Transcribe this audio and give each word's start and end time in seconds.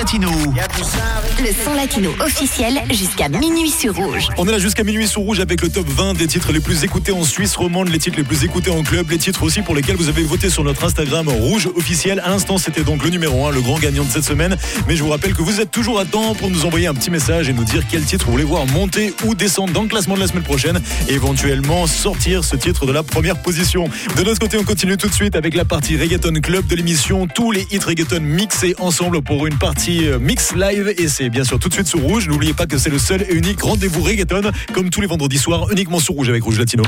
Latino. 0.00 0.30
Le 0.30 1.52
son 1.62 1.74
latino 1.74 2.10
officiel 2.20 2.80
jusqu'à 2.88 3.28
minuit 3.28 3.70
sur 3.70 3.94
Rouge. 3.94 4.28
On 4.38 4.48
est 4.48 4.50
là 4.50 4.58
jusqu'à 4.58 4.82
minuit 4.82 5.06
sur 5.06 5.20
Rouge 5.20 5.40
avec 5.40 5.60
le 5.60 5.68
top 5.68 5.86
20 5.86 6.14
des 6.14 6.26
titres 6.26 6.52
les 6.52 6.60
plus 6.60 6.84
écoutés 6.84 7.12
en 7.12 7.22
Suisse 7.22 7.54
romande, 7.54 7.90
les 7.90 7.98
titres 7.98 8.16
les 8.16 8.24
plus 8.24 8.42
écoutés 8.42 8.70
en 8.70 8.82
club, 8.82 9.10
les 9.10 9.18
titres 9.18 9.42
aussi 9.42 9.60
pour 9.60 9.74
lesquels 9.74 9.96
vous 9.96 10.08
avez 10.08 10.22
voté 10.22 10.48
sur 10.48 10.64
notre 10.64 10.84
Instagram 10.84 11.28
Rouge 11.28 11.68
officiel. 11.76 12.18
À 12.20 12.30
l'instant, 12.30 12.56
c'était 12.56 12.82
donc 12.82 13.04
le 13.04 13.10
numéro 13.10 13.46
1, 13.46 13.50
le 13.50 13.60
grand 13.60 13.78
gagnant 13.78 14.04
de 14.04 14.10
cette 14.10 14.24
semaine. 14.24 14.56
Mais 14.88 14.96
je 14.96 15.02
vous 15.04 15.10
rappelle 15.10 15.34
que 15.34 15.42
vous 15.42 15.60
êtes 15.60 15.70
toujours 15.70 16.00
à 16.00 16.06
temps 16.06 16.34
pour 16.34 16.48
nous 16.48 16.64
envoyer 16.64 16.86
un 16.86 16.94
petit 16.94 17.10
message 17.10 17.50
et 17.50 17.52
nous 17.52 17.64
dire 17.64 17.82
quel 17.90 18.02
titre 18.02 18.24
vous 18.24 18.32
voulez 18.32 18.44
voir 18.44 18.64
monter 18.68 19.12
ou 19.26 19.34
descendre 19.34 19.74
dans 19.74 19.82
le 19.82 19.88
classement 19.88 20.14
de 20.14 20.20
la 20.20 20.28
semaine 20.28 20.44
prochaine 20.44 20.80
et 21.10 21.12
éventuellement 21.12 21.86
sortir 21.86 22.42
ce 22.42 22.56
titre 22.56 22.86
de 22.86 22.92
la 22.92 23.02
première 23.02 23.36
position. 23.42 23.84
De 24.16 24.22
notre 24.22 24.40
côté, 24.40 24.56
on 24.56 24.64
continue 24.64 24.96
tout 24.96 25.08
de 25.08 25.14
suite 25.14 25.36
avec 25.36 25.54
la 25.54 25.66
partie 25.66 25.98
Reggaeton 25.98 26.40
Club 26.40 26.66
de 26.66 26.74
l'émission. 26.74 27.26
Tous 27.26 27.52
les 27.52 27.66
hits 27.70 27.80
reggaeton 27.84 28.20
mixés 28.20 28.74
ensemble 28.78 29.20
pour 29.20 29.46
une 29.46 29.58
partie 29.58 29.89
euh, 29.98 30.18
mix 30.18 30.54
live 30.54 30.94
et 30.96 31.08
c'est 31.08 31.28
bien 31.28 31.44
sûr 31.44 31.58
tout 31.58 31.68
de 31.68 31.74
suite 31.74 31.86
sur 31.86 32.00
Rouge. 32.00 32.28
N'oubliez 32.28 32.52
pas 32.54 32.66
que 32.66 32.78
c'est 32.78 32.90
le 32.90 32.98
seul 32.98 33.22
et 33.22 33.34
unique 33.34 33.62
rendez-vous 33.62 34.02
reggaeton 34.02 34.50
comme 34.72 34.90
tous 34.90 35.00
les 35.00 35.06
vendredis 35.06 35.38
soirs 35.38 35.70
uniquement 35.70 35.98
sur 35.98 36.14
Rouge 36.14 36.28
avec 36.28 36.42
Rouge 36.44 36.58
Latino. 36.58 36.84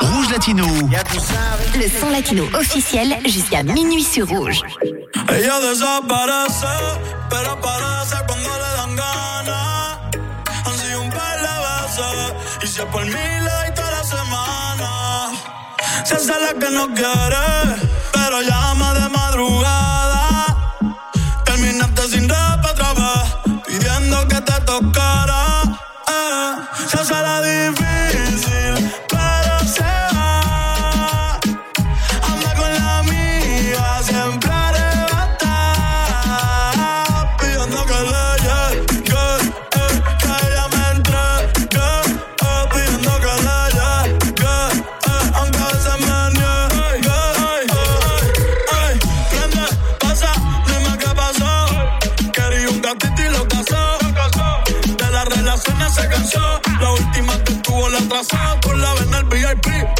Rouge 0.00 0.30
Latino. 0.30 0.66
Le 1.74 2.00
son 2.00 2.10
latino 2.10 2.44
officiel 2.54 3.16
jusqu'à 3.24 3.62
minuit 3.62 4.04
sur 4.04 4.28
Rouge. 4.28 4.60
Ella 5.28 5.60
desaparece, 5.60 6.66
pero 7.28 7.52
aparece 7.52 8.16
cuando 8.26 8.50
le 8.62 8.70
dan 8.76 8.96
ganas. 8.96 9.98
Han 10.66 10.76
sido 10.76 11.02
un 11.02 11.10
par 11.10 11.36
de 11.44 11.54
veces, 11.66 12.34
y 12.64 12.66
si 12.66 12.80
es 12.80 12.86
por 12.86 13.04
mí 13.04 13.12
le 13.12 13.50
doy 13.50 13.74
toda 13.74 13.90
la 13.90 14.04
semana. 14.04 14.90
Se 16.04 16.14
hace 16.14 16.32
la 16.44 16.58
que 16.58 16.74
no 16.74 16.86
quiere, 16.94 17.80
pero 18.12 18.42
llama 18.42 18.94
de 18.94 19.08
madrugada. 19.08 19.89
Te 24.40 24.60
tocara. 24.64 25.62
Eh, 26.08 26.54
se 26.88 26.96
hace 27.00 27.12
la 27.12 27.42
difícil, 27.42 28.09
se 55.90 56.08
cansó. 56.08 56.60
La 56.80 56.92
última 56.92 57.44
que 57.44 57.54
tuvo 57.54 57.88
la 57.88 57.98
atrasó. 57.98 58.60
Por 58.62 58.76
la 58.76 58.94
vena 58.94 59.18
el 59.18 59.24
VIP. 59.24 59.99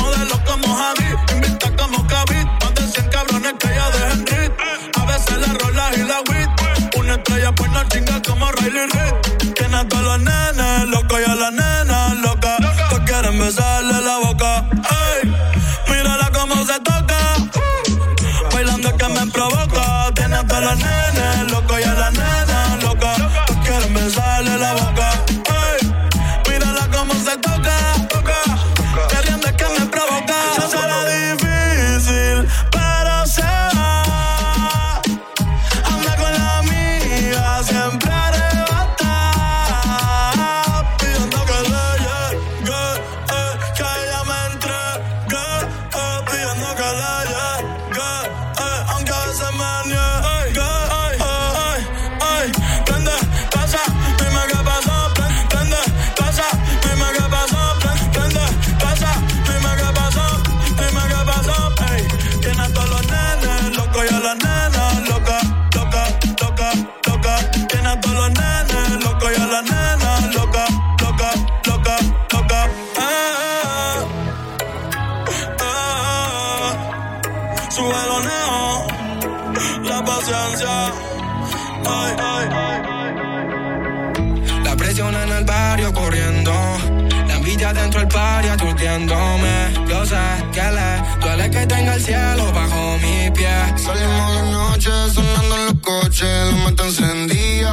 Aturdiéndome. 88.90 89.88
Yo 89.88 90.04
sé 90.06 90.16
que 90.52 90.62
le 90.62 91.02
duele 91.20 91.50
que 91.50 91.66
tenga 91.66 91.94
el 91.94 92.02
cielo 92.02 92.52
bajo 92.52 92.98
mi 92.98 93.30
pie. 93.30 93.48
Salimos 93.76 94.34
de 94.34 94.42
noche 94.50 94.90
sonando 95.12 95.56
en 95.56 95.64
los 95.66 95.74
coches, 95.82 96.52
la 96.52 96.56
mata 96.64 96.84
encendía. 96.84 97.72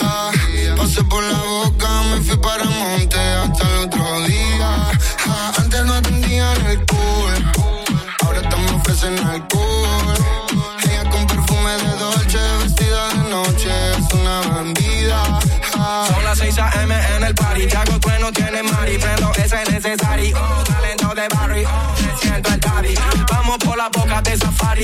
Ah, 0.00 0.30
pasé 0.76 1.02
por 1.04 1.22
la 1.22 1.38
boca, 1.38 1.88
me 2.10 2.20
fui 2.22 2.36
para 2.38 2.64
monte 2.64 3.18
hasta 3.18 3.68
el 3.68 3.78
otro 3.86 4.20
día. 4.26 4.90
Ah, 5.28 5.52
antes 5.58 5.84
no 5.84 5.94
atendían 5.94 6.66
el 6.66 6.78
cool, 6.86 7.52
ahora 8.24 8.40
estamos 8.40 8.72
ofrecen 8.72 9.18
alcohol. 9.26 10.16
Ella 10.84 11.10
con 11.10 11.26
perfume 11.26 11.72
de 11.72 11.90
Dolce, 11.98 12.38
vestida 12.62 13.08
de 13.08 13.30
noche, 13.30 13.70
es 13.98 14.14
una 14.14 14.40
bandida. 14.48 15.22
Ah, 15.76 16.06
Son 16.12 16.24
las 16.24 16.38
6 16.38 16.58
a.m. 16.58 16.94
en 17.16 17.24
el 17.24 17.34
party. 17.34 17.66
Yago 17.66 17.98
no 18.20 18.32
tiene 18.32 18.39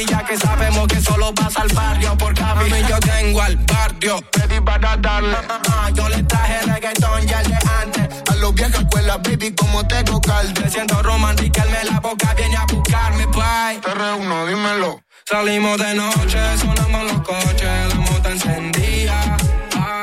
Ya 0.05 0.23
que 0.25 0.37
sabemos 0.37 0.87
que 0.89 1.01
solo 1.01 1.35
pasa 1.35 1.63
al 1.63 1.69
barrio 1.69 2.19
por 2.19 2.35
Cavi. 2.35 2.69
Mami, 2.69 2.83
yo 2.87 2.99
tengo 3.01 3.41
al 3.41 3.57
barrio. 3.57 4.23
Ready 4.33 4.61
para 4.61 4.95
darle. 4.99 5.37
Ah, 5.49 5.89
yo 5.95 6.07
le 6.11 6.23
traje 6.25 6.61
reggaetón 6.67 7.27
ya 7.27 7.41
el 7.41 7.49
de 7.49 7.59
antes. 7.83 8.23
a 8.31 8.35
los 8.37 8.55
viejas 8.55 8.81
escuelas, 8.83 9.23
baby, 9.23 9.55
como 9.55 9.87
te 9.87 10.05
calde. 10.05 10.61
Me 10.61 10.71
siento 10.71 11.03
romántica, 11.03 11.63
él 11.63 11.71
me 11.71 11.91
la 11.91 12.01
boca 12.01 12.35
viene 12.35 12.57
a 12.57 12.67
buscarme, 12.67 13.25
bye. 13.27 13.81
Te 13.81 13.95
reúno, 13.95 14.47
dímelo. 14.47 15.01
Salimos 15.25 15.79
de 15.79 15.95
noche, 15.95 16.59
sonamos 16.59 17.13
los 17.13 17.21
coches, 17.23 17.89
la 17.89 17.95
moto 17.95 18.29
encendía. 18.29 19.37
Ah, 19.77 20.03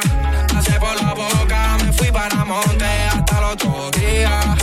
pasé 0.52 0.74
por 0.80 0.96
la 1.02 1.14
boca, 1.14 1.78
me 1.86 1.94
fui 1.94 2.12
para 2.12 2.44
monte 2.44 2.86
hasta 2.86 3.38
el 3.38 3.44
otro 3.44 3.92
día. 3.92 4.63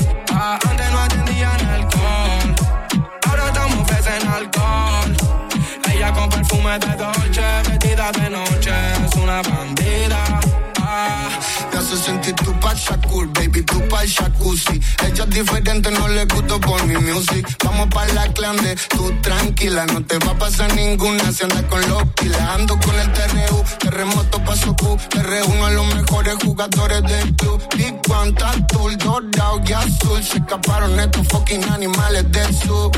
Perfume 6.71 6.79
de 6.79 6.97
Dolce, 6.97 7.43
vestida 7.69 8.13
de 8.13 8.31
noche, 8.31 8.71
es 9.05 9.17
una 9.17 9.43
pa' 12.61 12.75
Shakur, 12.75 13.27
baby, 13.29 13.63
tu 13.63 13.81
pa' 13.89 14.05
jacuzzi. 14.07 14.81
Ella 15.05 15.25
es 15.25 15.31
diferente, 15.31 15.91
no 15.91 16.09
le 16.09 16.25
gusto 16.27 16.61
por 16.61 16.85
mi 16.87 16.97
music. 16.97 17.47
Vamos 17.65 17.89
pa' 17.89 18.07
la 18.09 18.33
clande, 18.33 18.77
tú 18.91 19.13
tranquila, 19.23 19.87
no 19.87 20.05
te 20.05 20.19
va 20.19 20.33
a 20.33 20.39
pasar 20.39 20.73
ninguna 20.75 21.33
si 21.33 21.45
andas 21.45 21.65
con 21.65 21.81
los 21.89 22.05
pilas. 22.15 22.41
Ando 22.41 22.79
con 22.79 22.95
el 22.99 23.13
TRU, 23.13 23.65
terremoto 23.79 24.43
paso 24.45 24.75
Q. 24.77 24.99
Te 25.09 25.23
reúno 25.23 25.67
a 25.67 25.71
los 25.71 25.95
mejores 25.95 26.35
jugadores 26.45 27.03
del 27.03 27.35
club. 27.37 27.61
Big 27.77 27.95
One, 28.09 28.33
Tatul, 28.33 28.97
dorado 28.99 29.61
y 29.67 29.73
azul. 29.73 30.23
Se 30.23 30.39
escaparon 30.39 30.99
estos 31.01 31.27
fucking 31.29 31.65
animales 31.71 32.31
del 32.31 32.55
sur. 32.57 32.91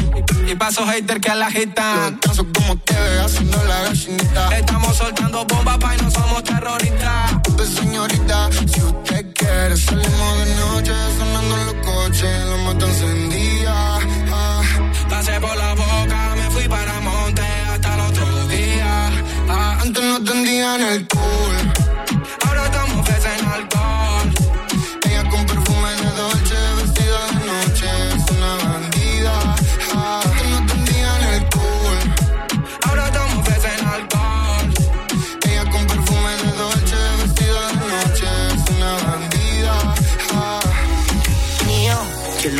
y 0.46 0.54
paso 0.54 0.84
hater 0.86 1.20
que 1.20 1.34
la 1.34 1.46
agitan. 1.46 2.16
Caso 2.18 2.46
como 2.52 2.76
te 2.78 2.94
ve 2.94 3.20
haciendo 3.20 3.62
la 3.64 3.82
gallinita. 3.82 4.58
Estamos 4.58 4.96
soltando 4.96 5.44
bombas, 5.44 5.78
pa' 5.78 5.94
y 5.94 6.02
no 6.02 6.10
somos 6.10 6.42
terroristas. 6.44 7.51
Pues 7.62 7.74
señorita, 7.74 8.50
si 8.50 8.80
usted 8.82 9.24
quiere, 9.34 9.76
salimos 9.76 10.38
de 10.38 10.54
noche 10.56 10.92
sonando 11.16 11.56
los 11.58 11.74
coches, 11.86 12.44
la 12.50 12.56
moto 12.56 12.86
encendida. 12.88 13.98
Ah, 14.32 14.62
Pasé 15.08 15.38
por 15.38 15.56
la 15.56 15.72
boca, 15.74 16.34
me 16.34 16.50
fui 16.50 16.66
para 16.66 17.00
monte 17.02 17.42
hasta 17.42 17.94
el 17.94 18.00
otro 18.00 18.46
día. 18.48 19.10
Ah, 19.48 19.78
antes 19.80 20.02
no 20.02 20.24
tendían 20.24 20.80
el 20.80 21.06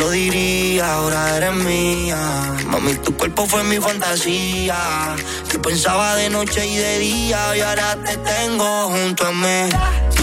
cool, 0.03 0.29
día, 0.29 0.93
ahora 0.93 1.37
eres 1.37 1.53
mía. 1.53 2.17
Mami, 2.67 2.93
tu 2.95 3.15
cuerpo 3.15 3.45
fue 3.45 3.63
mi 3.63 3.77
fantasía. 3.77 5.15
Que 5.49 5.59
pensaba 5.59 6.15
de 6.15 6.29
noche 6.29 6.65
y 6.65 6.75
de 6.77 6.99
día 6.99 7.57
y 7.57 7.61
ahora 7.61 7.97
te 8.03 8.17
tengo 8.17 8.89
junto 8.89 9.27
a 9.27 9.31
mí. 9.31 9.69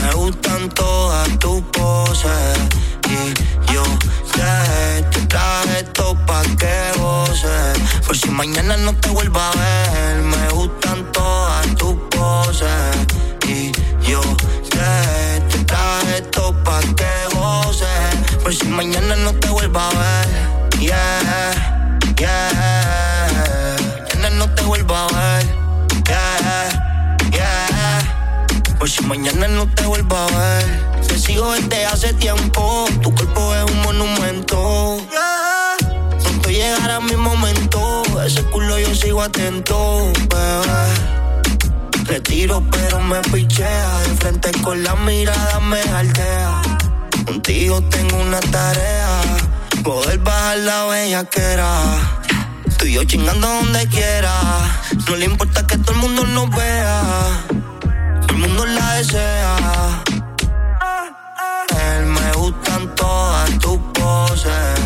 Me 0.03 0.15
gustan 0.15 0.69
todas 0.71 1.29
tus 1.39 1.63
poses 1.73 2.59
y 3.09 3.73
yo 3.73 3.85
sé, 4.33 5.03
te 5.11 5.27
traje 5.27 5.81
esto 5.81 6.17
pa' 6.27 6.43
que 6.59 6.99
goces. 6.99 7.79
Por 8.07 8.17
si 8.17 8.31
mañana 8.31 8.77
no 8.77 8.95
te 8.97 9.11
vuelva 9.11 9.51
a 9.51 9.57
ver, 9.57 10.23
me 10.23 10.49
gustan 10.51 11.11
todas 11.13 11.67
tus 11.77 11.95
poses 12.11 12.97
y 13.47 13.73
yo 14.03 14.21
Por 18.51 18.57
si 18.57 18.67
mañana 18.67 19.15
no 19.15 19.33
te 19.33 19.49
vuelva 19.49 19.87
a 19.87 19.91
ver, 19.91 20.81
yeah, 20.81 21.53
yeah. 22.19 23.77
Mañana 24.13 24.31
no 24.39 24.53
te 24.57 24.65
vuelva 24.65 25.07
a 25.07 25.07
ver, 25.07 25.47
yeah, 26.09 27.31
yeah. 27.31 28.77
Por 28.77 28.91
si 28.91 29.05
mañana 29.05 29.47
no 29.47 29.69
te 29.69 29.87
vuelva 29.87 30.27
a 30.27 30.31
ver. 30.37 31.07
Te 31.07 31.17
sigo 31.17 31.53
desde 31.53 31.87
hace 31.87 32.13
tiempo. 32.15 32.87
Tu 33.01 33.15
cuerpo 33.15 33.55
es 33.55 33.71
un 33.71 33.83
monumento. 33.83 34.97
Yeah. 35.13 36.19
Pronto 36.21 36.51
llegará 36.51 36.99
mi 36.99 37.15
momento. 37.15 38.03
Ese 38.27 38.43
culo 38.47 38.81
yo 38.81 38.93
sigo 38.97 39.23
atento, 39.23 40.11
bebé. 40.29 40.89
Retiro, 42.03 42.65
pero 42.69 42.99
me 42.99 43.21
pichea. 43.21 43.99
De 44.01 44.17
frente 44.17 44.51
con 44.61 44.83
la 44.83 44.97
mirada 44.97 45.61
me 45.61 45.81
altea. 45.83 46.80
Contigo 47.25 47.81
tengo 47.83 48.17
una 48.17 48.41
tarea. 48.41 49.21
Poder 49.83 50.19
bajar 50.19 50.59
la 50.59 50.87
bellaquera. 50.87 51.71
Tú 52.79 52.87
y 52.87 52.95
yo 52.95 53.05
chingando 53.05 53.47
donde 53.47 53.87
quiera. 53.89 54.33
No 55.09 55.17
le 55.17 55.25
importa 55.27 55.67
que 55.67 55.79
todo 55.79 55.93
el 55.93 56.01
mundo 56.01 56.25
nos 56.27 56.51
vea. 56.51 57.03
Todo 58.27 58.37
el 58.37 58.39
mundo 58.39 58.67
la 58.67 58.95
desea. 58.95 60.03
Él 61.97 62.07
me 62.07 62.33
gustan 62.33 62.95
todas 62.95 63.59
tus 63.59 63.79
poses. 63.95 64.81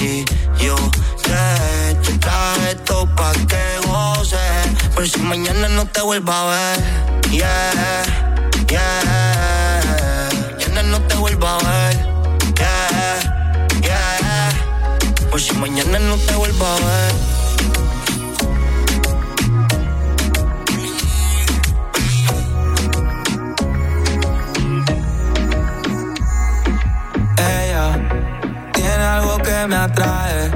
Y 0.00 0.24
yo 0.64 0.76
sé, 1.24 1.94
te 2.02 2.18
traje 2.18 2.70
esto 2.70 3.08
pa' 3.16 3.32
que 3.32 3.88
goces. 3.88 4.90
Por 4.94 5.08
si 5.08 5.20
mañana 5.20 5.68
no 5.68 5.86
te 5.86 6.00
vuelva 6.02 6.42
a 6.42 6.44
ver. 6.50 7.30
Yeah, 7.30 8.02
yeah. 8.68 9.29
Si 15.40 15.56
mañana 15.56 15.98
no 15.98 16.16
te 16.18 16.34
vuelva 16.34 16.66
a 16.70 16.80
ver. 16.86 17.12
Ella 27.38 27.86
tiene 28.74 28.90
algo 28.90 29.38
que 29.38 29.66
me 29.66 29.76
atrae, 29.76 30.50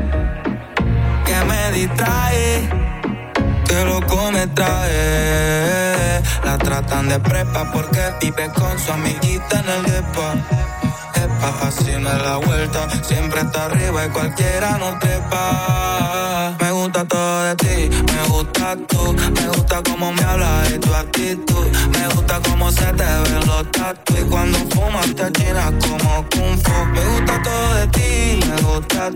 que 1.25 1.45
me 1.49 1.73
distrae, 1.73 2.69
que 3.67 3.85
loco 3.87 4.31
me 4.33 4.47
trae. 4.49 6.23
La 6.45 6.59
tratan 6.59 7.09
de 7.09 7.19
prepa 7.21 7.73
porque 7.73 8.03
vive 8.21 8.51
con 8.51 8.79
su 8.79 8.93
amiguita 8.93 9.61
en 9.61 9.69
el 9.71 9.83
depa. 9.85 10.84
Da 12.05 12.19
la 12.19 12.37
vuelta, 12.37 12.87
siempre 13.03 13.41
está 13.41 13.65
arriba 13.65 14.05
y 14.05 14.09
cualquiera 14.11 14.77
no 14.79 14.99
trepa. 14.99 16.55
Me 16.61 16.71
gusta 16.71 17.05
todo 17.07 17.45
de 17.45 17.57
ti, 17.57 17.91
me 18.13 18.29
gusta 18.29 18.77
tú, 18.89 19.15
me 19.15 19.49
gusta 19.49 19.83
cómo 19.83 20.13
me 20.13 20.23
hablas 20.23 20.71
y 20.71 20.79
tu 20.79 20.95
actitud. 20.95 21.67
Me 21.93 22.09
gusta 22.09 22.41
cómo 22.49 22.71
se 22.71 22.85
te 22.93 23.05
ven 23.05 23.47
los 23.47 23.71
tatu 23.71 24.15
y 24.21 24.25
cuando 24.29 24.59
fumas 24.71 25.15
te 25.15 25.23
achinas 25.23 25.73
como 25.81 26.27
kung 26.31 26.59
fu. 26.63 26.85
Me 26.93 27.05
gusta 27.05 27.43
todo 27.43 27.75
de 27.75 27.87
ti, 27.87 28.34
gusta 28.75 29.11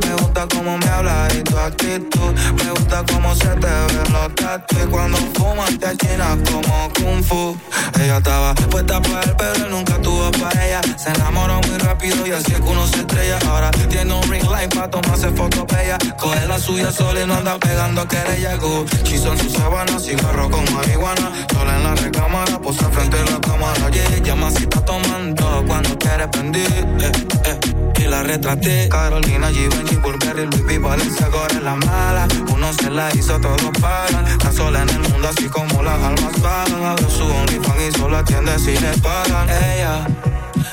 me 0.00 0.14
gusta 0.14 0.46
cómo 0.48 0.78
me 0.78 0.86
hablas 0.86 1.34
y 1.34 1.42
tu 1.42 1.58
actitud. 1.58 2.32
Me 2.56 2.70
gusta 2.70 3.04
cómo 3.12 3.34
se 3.34 3.48
te 3.48 3.66
ven 3.66 4.12
los 4.12 4.34
tatu 4.34 4.76
y 4.82 4.86
cuando 4.86 5.18
fumas 5.34 5.78
te 5.78 5.86
achinas 5.86 6.38
como 6.50 6.90
kung 6.94 7.22
fu. 7.22 7.56
Ella 8.00 8.18
estaba 8.18 8.54
puesta 8.54 9.00
para 9.02 9.22
él, 9.22 9.34
pero 9.36 9.54
él 9.54 9.70
nunca 9.70 10.00
tuvo 10.00 10.30
para 10.32 10.66
ella. 10.66 10.80
Se 10.96 11.10
enamoró 11.10 11.60
muy 11.68 11.76
rápido 11.78 12.26
y 12.26 12.30
así 12.30 12.52
es 12.52 12.60
que 12.60 12.66
uno 12.66 12.86
se 12.86 13.00
estrella. 13.00 13.38
Ahora 13.48 13.70
tiene 13.70 14.14
un 14.14 14.22
ring 14.30 14.48
light 14.50 14.74
para 14.74 14.88
tomarse 14.88 15.28
fotos 15.30 15.66
bella. 15.66 15.98
Coge 16.18 16.46
la 16.46 16.58
suya 16.58 16.90
sola 16.90 17.20
y 17.20 17.26
no 17.26 17.34
anda 17.34 17.58
pegando 17.58 18.08
que 18.08 18.16
ella 18.36 18.58
Chizo 19.02 19.32
en 19.32 19.38
su 19.38 19.50
sábana, 19.50 19.98
cigarro 19.98 20.50
con 20.50 20.64
marihuana. 20.72 21.30
Sola 21.52 21.76
en 21.76 21.84
la 21.84 21.94
recámara, 21.94 22.58
posa 22.58 22.88
frente 22.90 23.18
a 23.18 23.24
la 23.30 23.40
cámara. 23.40 23.90
Yeah, 23.90 24.18
llama 24.22 24.50
si 24.50 24.62
está 24.62 24.80
tomando 24.84 25.64
cuando 25.66 25.98
quiere 25.98 26.26
prender. 26.28 26.72
Eh, 27.00 27.12
eh. 27.44 27.83
Y 28.04 28.06
la 28.06 28.22
retraté. 28.22 28.88
Carolina, 28.90 29.48
Givenchy, 29.48 29.96
Burberry, 29.96 30.44
Louis 30.44 30.62
V, 30.62 30.78
Valencia, 30.78 31.26
ahora 31.32 31.60
la 31.60 31.74
mala. 31.74 32.28
Uno 32.52 32.70
se 32.74 32.90
la 32.90 33.08
hizo, 33.14 33.40
todos 33.40 33.70
pagan. 33.80 34.26
Está 34.26 34.52
sola 34.52 34.82
en 34.82 34.90
el 34.90 34.98
mundo, 34.98 35.28
así 35.28 35.48
como 35.48 35.82
las 35.82 36.02
almas 36.02 36.38
pagan. 36.42 36.84
Abre 36.84 37.08
su 37.08 37.24
OnlyFans 37.24 37.82
y 37.82 37.98
solo 37.98 38.18
atiende 38.18 38.58
si 38.58 38.76
le 38.76 38.92
pagan. 38.98 39.48
Ella 39.48 40.06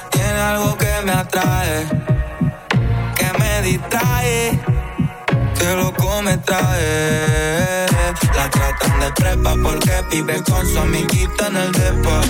tiene 0.09 0.39
algo 0.39 0.77
que 0.77 0.91
me 1.05 1.11
atrae, 1.13 1.87
que 3.15 3.39
me 3.39 3.61
distrae, 3.61 4.59
que 5.57 5.75
loco 5.75 6.21
me 6.23 6.37
trae. 6.37 7.85
La 8.35 8.49
tratan 8.49 8.99
de 8.99 9.11
prepa 9.13 9.55
porque 9.63 10.03
vive 10.11 10.43
con 10.43 10.67
su 10.67 10.79
amiguita 10.79 11.47
en 11.47 11.55
el 11.55 11.71
depa. 11.71 12.21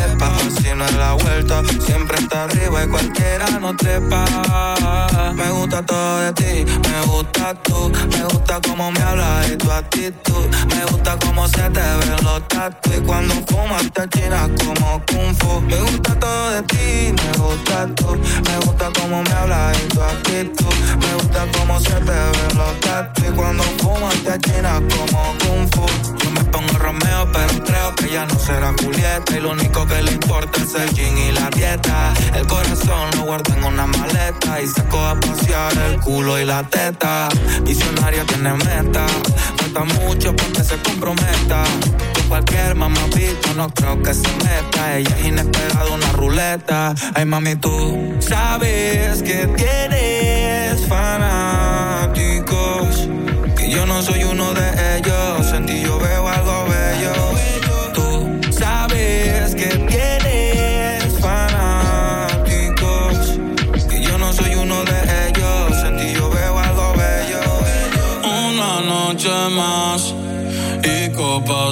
Así 0.00 0.68
no 0.74 0.84
es 0.84 0.96
la 0.96 1.12
vuelta, 1.14 1.62
siempre 1.84 2.18
está 2.18 2.44
arriba 2.44 2.84
y 2.84 2.88
cualquiera 2.88 3.46
no 3.60 3.76
trepa. 3.76 4.24
Me 5.34 5.50
gusta 5.50 5.84
todo 5.84 6.20
de 6.20 6.32
ti, 6.32 6.64
me 6.88 7.06
gusta 7.06 7.54
tú, 7.62 7.90
me 8.10 8.24
gusta 8.24 8.60
cómo 8.66 8.90
me 8.90 9.00
hablas 9.00 9.50
y 9.50 9.56
tu 9.56 9.70
actitud. 9.70 10.46
Me 10.68 10.84
gusta 10.86 11.16
cómo 11.24 11.46
se 11.48 11.62
te 11.70 11.80
ven 11.80 12.24
los 12.24 12.48
tatu 12.48 12.90
y 12.96 13.00
cuando 13.00 13.34
fumas 13.46 13.90
te 13.92 14.08
chinas 14.08 14.50
como 14.64 15.02
kung 15.06 15.34
fu. 15.38 15.60
Me 15.62 15.80
gusta 15.80 16.18
todo 16.18 16.50
de 16.50 16.62
ti, 16.62 17.14
me 17.22 17.32
gusta 17.38 17.86
tú, 17.94 18.16
me 18.16 18.56
gusta 18.64 18.90
cómo 19.00 19.22
me 19.22 19.30
hablas 19.32 19.78
y 19.82 19.88
tu 19.88 20.02
actitud. 20.02 20.74
Me 21.00 21.14
gusta 21.14 21.46
cómo 21.56 21.80
se 21.80 21.94
te 21.94 22.12
ven 22.12 22.56
los 22.56 22.80
tatu 22.80 23.22
y 23.26 23.30
cuando 23.32 23.62
fumas 23.78 24.14
te 24.24 24.38
chinas 24.40 24.80
como 24.80 25.34
kung 25.40 25.68
fu. 25.72 25.86
Yo 26.22 26.30
me 26.30 26.44
pongo 26.44 26.78
Romeo, 26.78 27.30
pero 27.32 27.64
creo 27.64 27.94
que 27.94 28.10
ya 28.10 28.26
no 28.26 28.38
será 28.38 28.74
Julieta 28.82 29.36
y 29.36 29.40
lo 29.40 29.50
único 29.50 29.86
que 29.90 30.02
le 30.02 30.12
importa 30.12 30.62
es 30.62 30.74
el 30.74 30.88
gin 30.90 31.18
y 31.18 31.32
la 31.32 31.50
dieta. 31.50 32.14
El 32.34 32.46
corazón 32.46 33.10
lo 33.16 33.24
guardo 33.24 33.52
en 33.54 33.64
una 33.64 33.86
maleta 33.86 34.60
y 34.62 34.66
saco 34.68 34.98
a 35.04 35.18
pasear 35.18 35.72
el 35.88 35.98
culo 36.00 36.38
y 36.40 36.44
la 36.44 36.62
teta. 36.62 37.28
Visionario 37.64 38.24
tiene 38.26 38.52
meta, 38.52 39.06
falta 39.56 39.84
mucho 40.00 40.34
para 40.36 40.52
que 40.52 40.64
se 40.64 40.76
comprometa. 40.78 41.64
Con 42.14 42.28
cualquier 42.28 42.74
mamapito 42.76 43.54
no 43.56 43.68
creo 43.70 44.00
que 44.02 44.14
se 44.14 44.28
meta. 44.44 44.96
Ella 44.96 45.16
es 45.18 45.26
inesperada, 45.26 45.90
una 45.90 46.12
ruleta. 46.12 46.94
Ay 47.14 47.24
mami, 47.24 47.56
tú 47.56 48.14
sabes 48.20 49.22
que 49.22 49.48
tienes 49.56 50.86
fanáticos. 50.86 52.50
Que 53.56 53.70
yo 53.70 53.86
no 53.86 54.02
soy 54.02 54.24
uno 54.24 54.52
de 54.54 54.98
ellos. 54.98 55.52
En 55.52 55.66
ti 55.66 55.82
yo 55.82 55.98
veo 55.98 56.28
algo 56.28 56.39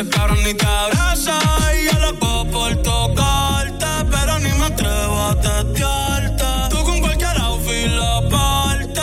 ese 0.00 0.08
cabrón 0.10 0.38
ni 0.44 0.54
te 0.54 0.66
abraza. 0.66 1.38
Y 1.78 1.92
yo 1.92 1.98
loco 2.00 2.46
por 2.50 2.74
tocarte, 2.82 3.86
pero 4.10 4.38
ni 4.38 4.50
me 4.58 4.66
atrevo 4.66 5.18
a 5.28 5.34
testearte. 5.40 6.44
Tú 6.70 6.82
con 6.84 7.00
cualquier 7.00 7.36
outfit 7.40 7.86
la 7.88 8.22
parte, 8.28 9.00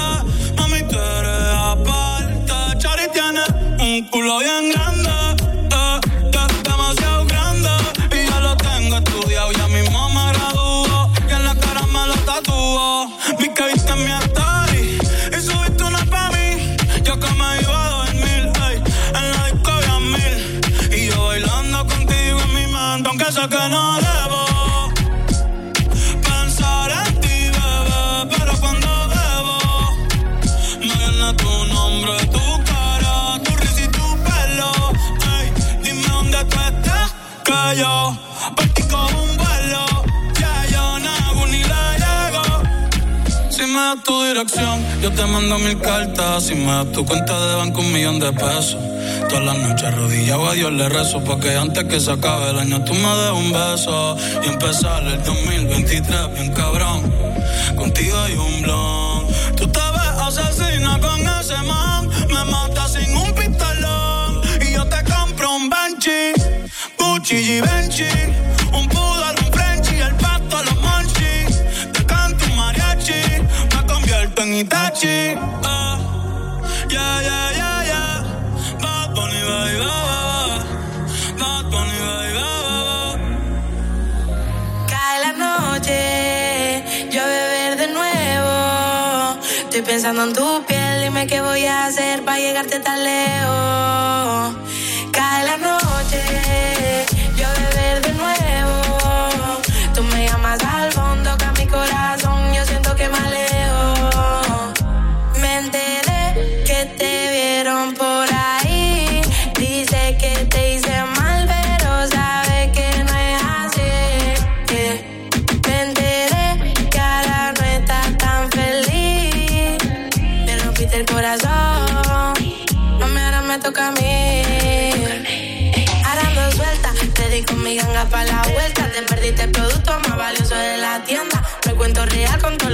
mami, 0.58 0.82
tú 0.90 0.96
eres 0.98 1.54
aparte. 1.72 2.54
Chari 2.80 3.04
tiene 3.14 3.42
un 3.80 4.08
culo 4.10 4.40
bien 4.40 4.72
grande, 4.72 5.10
eh, 5.72 6.00
de- 6.32 6.70
demasiado 6.70 7.26
grande. 7.26 7.70
Y 8.12 8.26
yo 8.30 8.40
lo 8.40 8.56
tengo 8.58 8.98
estudiado, 8.98 9.52
ya 9.52 9.68
mismo 9.68 10.10
me 10.10 10.32
gradúo. 10.34 11.12
Y 11.30 11.32
en 11.34 11.44
la 11.46 11.56
cara 11.56 11.82
me 11.94 12.08
lo 12.08 12.16
tatúo. 12.26 13.12
Vi 13.40 13.50
que 13.54 13.64
viste 13.74 13.94
mi 13.96 14.12
que 23.50 23.70
no 23.70 23.96
debo. 24.08 24.42
Pensar 26.22 26.92
en 27.06 27.22
ti, 27.22 27.38
bebé, 27.56 28.36
pero 28.36 28.54
cuando 28.60 28.90
bebo 29.14 29.58
me 30.80 30.94
viene 30.96 31.34
tu 31.34 31.52
nombre, 31.74 32.14
tu 32.36 32.46
cara, 32.70 33.40
tu 33.44 33.56
risa 33.56 33.82
y 33.82 33.88
tu 33.88 34.08
pelo. 34.26 34.72
Ey, 35.38 35.48
dime 35.84 36.08
dónde 36.08 36.40
tú 36.46 36.58
estás, 36.70 37.14
que 37.44 37.80
yo 37.80 38.18
partí 38.56 38.84
con 38.84 39.14
un 39.16 39.38
vuelo. 39.38 39.86
Ya 40.40 40.66
yo 40.74 41.00
no 41.00 41.46
ni 41.46 41.62
le 41.72 41.84
llego. 42.04 42.46
Si 43.50 43.62
me 43.64 43.80
das 43.80 44.04
tu 44.04 44.24
dirección, 44.24 44.76
yo 45.02 45.12
te 45.12 45.26
mando 45.26 45.58
mil 45.60 45.80
cartas. 45.80 46.44
Si 46.44 46.56
me 46.56 46.72
das 46.72 46.92
tu 46.92 47.06
cuenta 47.06 47.34
de 47.48 47.56
banco, 47.56 47.82
un 47.82 47.94
millón 47.94 48.20
de 48.20 48.34
pesos. 48.34 48.78
Todas 49.30 49.46
las 49.46 49.58
noches 49.58 49.84
arrodillado. 49.84 50.50
A 50.50 50.54
Dios 50.54 50.72
le 50.72 50.90
rezo 50.90 51.24
Porque 51.24 51.56
antes 51.56 51.84
que 51.86 52.00
se 52.00 52.12
acabe 52.12 52.52
el 52.52 52.60
año 52.60 52.84
tú 52.84 52.94
me 52.94 53.16
des 53.16 53.32
un 53.32 53.52
beso 53.52 54.18
Y 54.44 54.48
empezar 54.48 55.04
el 55.04 55.24
2023 55.24 56.34
bien 56.34 56.54
cabrón. 56.54 57.14
Contigo 57.76 58.18
hay 58.18 58.34
un 58.34 58.62
blon. 58.62 59.28
Tú 59.56 59.68
te 59.68 59.80
ves 59.80 60.38
asesina 60.40 61.00
con 61.00 61.22
ese 61.22 61.58
man. 61.64 62.08
Me 62.30 62.52
matas 62.52 62.94
sin 62.94 63.16
un 63.18 63.34
pistolón. 63.34 64.42
Y 64.62 64.74
yo 64.74 64.86
te 64.86 65.04
compro 65.04 65.56
un 65.56 65.70
Benchi 65.70 66.34
Gucci 66.98 67.36
y 67.36 67.62
Benchi 67.62 68.10
Un 68.74 68.88
poodle, 68.90 69.36
un 69.46 69.54
Frenchie 69.54 70.02
El 70.02 70.16
pasto, 70.16 70.64
los 70.64 70.76
monchis 70.82 71.64
Te 71.94 72.06
canto 72.06 72.46
un 72.46 72.56
mariachi 72.56 73.22
Me 73.76 73.88
convierto 73.88 74.42
en 74.42 74.54
Itachi. 74.56 75.36
Ah, 75.64 75.98
yeah, 76.90 77.22
yeah, 77.22 77.52
yeah 77.56 77.67
pensando 89.88 90.24
en 90.26 90.34
tu 90.34 90.64
piel, 90.68 91.02
dime 91.02 91.28
qué 91.28 91.42
voy 91.42 91.66
a 91.66 91.86
hacer 91.86 92.24
para 92.24 92.38
llegarte 92.38 92.80
tan 92.80 93.04
lejos. 93.04 94.67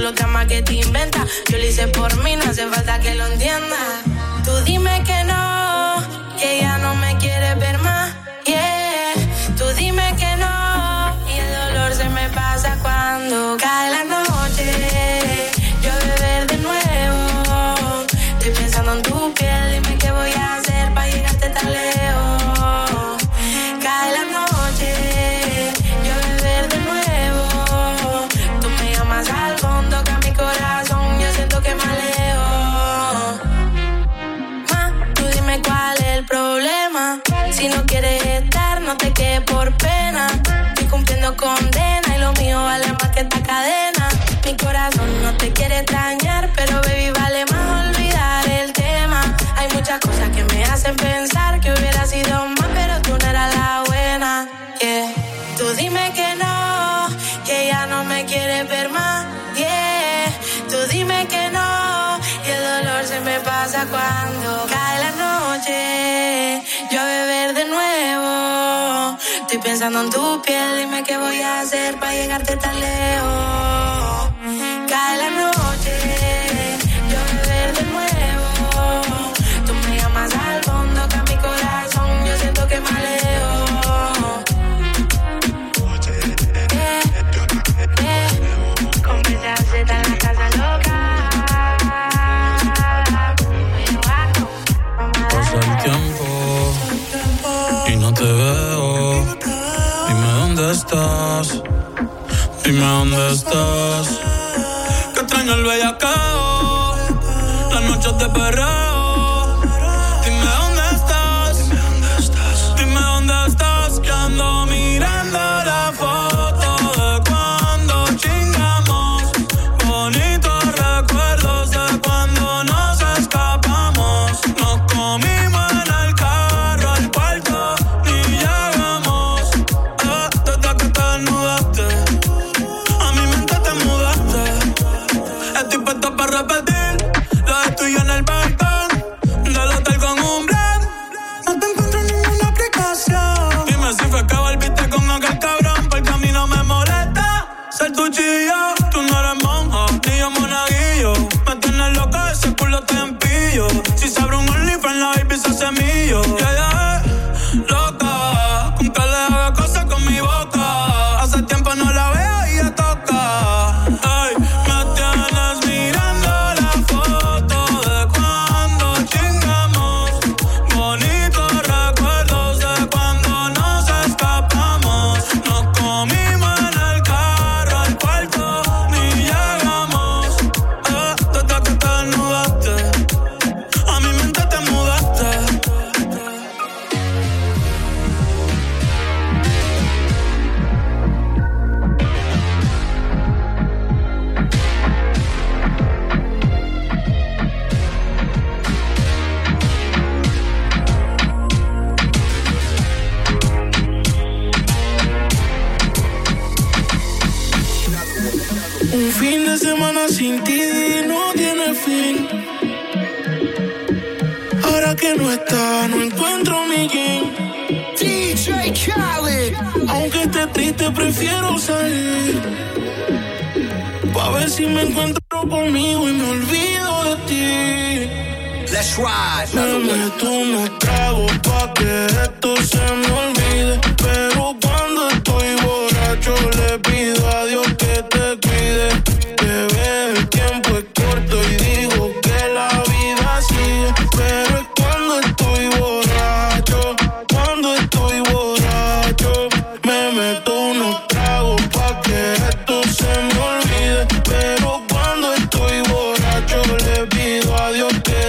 Los 0.04 0.14
dramas 0.14 0.46
que 0.46 0.60
te 0.62 0.74
inventas. 0.74 1.26
Yo 1.50 1.56
lo 1.56 1.64
hice 1.64 1.88
por 1.88 2.14
mí, 2.22 2.36
no 2.36 2.44
hace 2.44 2.68
falta 2.68 3.00
que 3.00 3.14
lo 3.14 3.26
entiendas. 3.26 4.04
Tú 4.44 4.52
dime 4.64 5.02
que 5.02 5.24
no, 5.24 5.43
Estoy 69.54 69.70
pensando 69.70 70.00
en 70.00 70.10
tu 70.10 70.42
piel, 70.42 70.78
dime 70.80 71.04
qué 71.04 71.16
voy 71.16 71.40
a 71.40 71.60
hacer 71.60 71.96
para 72.00 72.12
llegarte 72.12 72.56
tan 72.56 72.80
lejos. 72.80 73.24
Dónde 102.98 103.32
estás. 103.32 104.20
Que 105.14 105.20
extraño 105.20 105.54
el 105.54 105.64
bellacao. 105.64 106.96
Las 107.72 107.82
noches 107.82 108.18
de 108.18 108.28
perreo. 108.28 108.73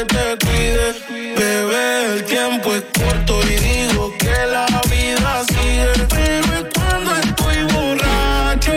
te 0.03 0.37
cuide. 0.45 0.95
Bebé, 1.37 2.15
el 2.15 2.25
tiempo 2.25 2.73
es 2.73 2.83
corto 2.99 3.39
y 3.43 3.55
digo 3.55 4.13
que 4.17 4.35
la 4.51 4.65
vida 4.89 5.43
sigue. 5.47 5.91
Bebé, 6.13 6.69
cuando 6.73 7.15
estoy 7.15 7.63
borracho, 7.73 8.73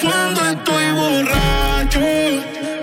cuando 0.00 0.40
estoy 0.48 0.92
borracho. 0.92 2.00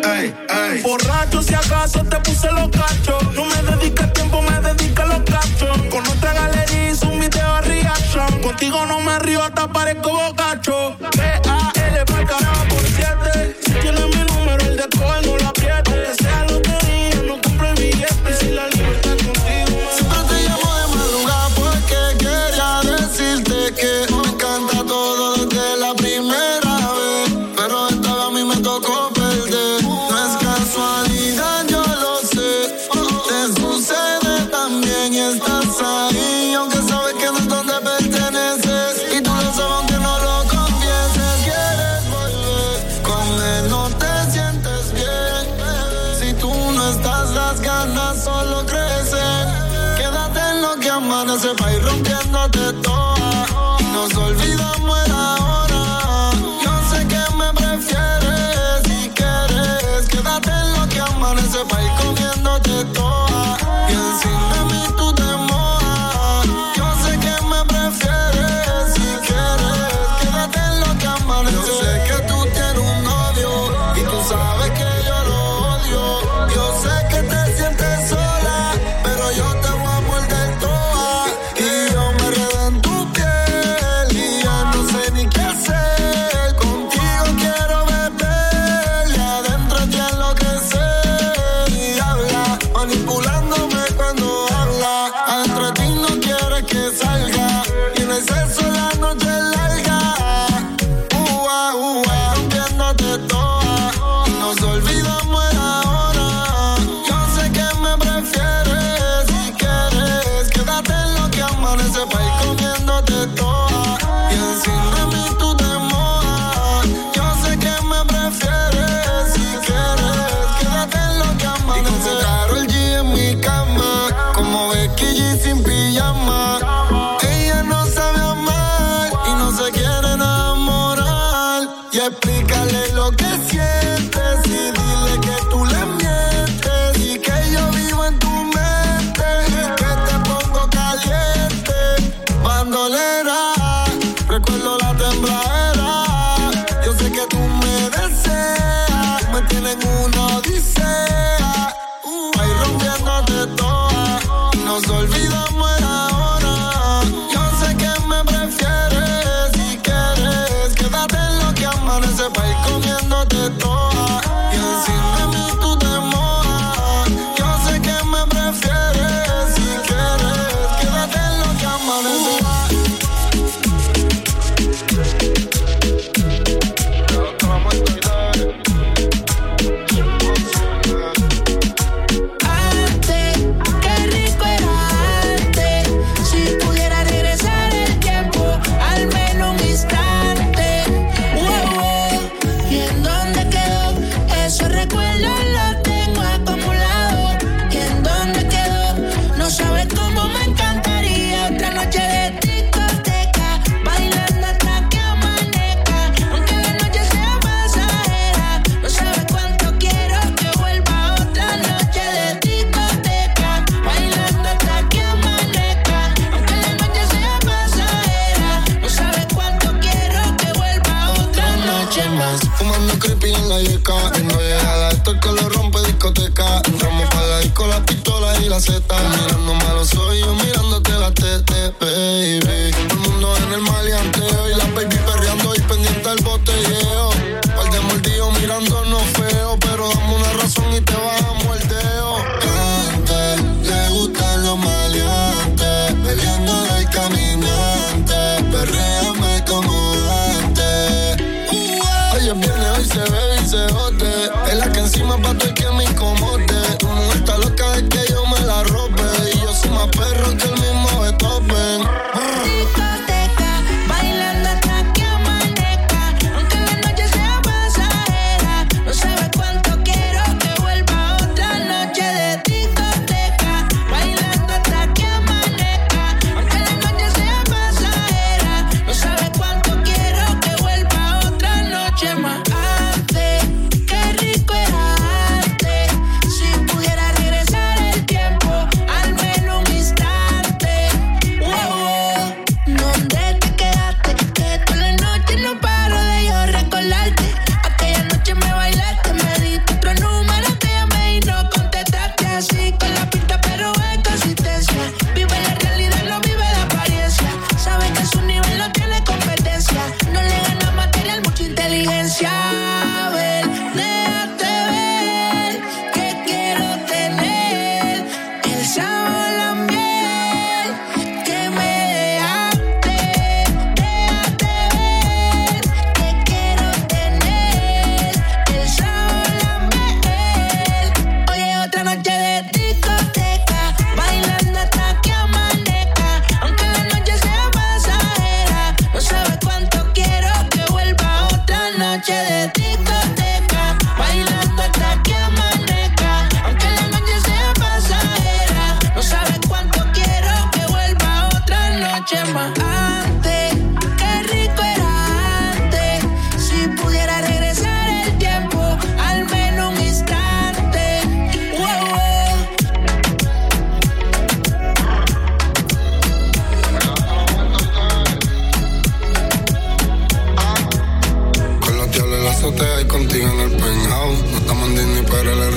Ay, 0.04 0.36
ay. 0.50 0.82
Borracho, 0.82 1.42
si 1.42 1.54
acaso 1.54 2.04
te 2.04 2.18
puse 2.18 2.52
los 2.52 2.70
cachos. 2.70 3.24
No 3.34 3.46
me 3.46 3.62
dedicas 3.72 4.12
tiempo, 4.14 4.42
me 4.42 4.60
dedicas 4.60 5.08
los 5.08 5.22
cachos. 5.22 5.78
Con 5.90 6.06
otra 6.08 6.34
galería 6.34 6.92
hice 6.92 7.06
un 7.06 7.20
video 7.20 7.62
reaction. 7.62 8.42
Contigo 8.42 8.86
no 8.86 9.00
me 9.00 9.20
río, 9.20 9.42
hasta 9.44 9.72
parezco 9.72 10.12
bocacho. 10.12 10.98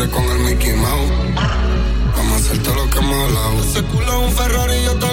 con 0.09 0.25
el 0.25 0.39
Mickey 0.39 0.73
Mouse. 0.73 1.13
Vamos 2.17 2.33
a 2.33 2.37
hacerte 2.37 2.75
lo 2.75 2.89
que 2.89 2.99
hemos 2.99 3.29
hablado. 3.29 3.65
Ese 3.65 3.83
culo 3.83 4.07
es 4.07 4.29
un 4.29 4.33
Ferrari 4.33 4.75
y 4.75 4.85
yo 4.85 4.95
te 4.99 5.10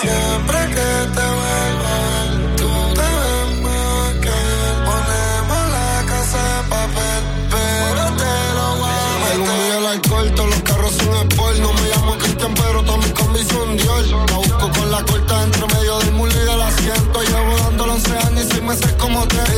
Siempre 0.00 0.58
que 0.76 0.90
te 1.16 1.26
vuelva 1.38 1.94
tú 2.56 2.70
te 2.94 3.08
ves 3.18 3.50
más 3.62 4.12
que. 4.22 4.38
Ponemos 4.86 5.62
la 5.76 5.90
casa 6.06 6.38
de 6.38 6.68
papel, 6.70 7.22
pero 7.50 8.02
te 8.20 8.34
lo 8.54 8.66
voy 8.78 8.90
a 8.90 9.18
meter. 9.18 9.32
Algún 9.32 9.54
día 9.58 9.78
el 9.78 9.86
alcohol, 9.86 10.28
los 10.50 10.62
carros 10.62 10.92
son 10.92 11.30
sport. 11.30 11.58
No 11.58 11.72
me 11.72 11.88
llamo 11.88 12.16
Cristian, 12.18 12.54
pero 12.54 12.84
todos 12.84 12.98
mis 12.98 13.12
combis 13.12 13.48
son 13.48 13.76
Dior. 13.76 14.30
La 14.30 14.36
busco 14.36 14.70
con 14.70 14.90
la 14.92 15.02
corta 15.02 15.42
entre 15.42 15.66
medio 15.66 15.98
del 15.98 16.12
muro 16.12 16.32
del 16.32 16.62
asiento. 16.62 17.20
Llevo 17.22 17.58
dando 17.64 17.84
11 17.84 18.18
años 18.18 18.44
y 18.44 18.48
6 18.50 18.62
meses 18.62 18.92
como 19.00 19.26
tres. 19.26 19.57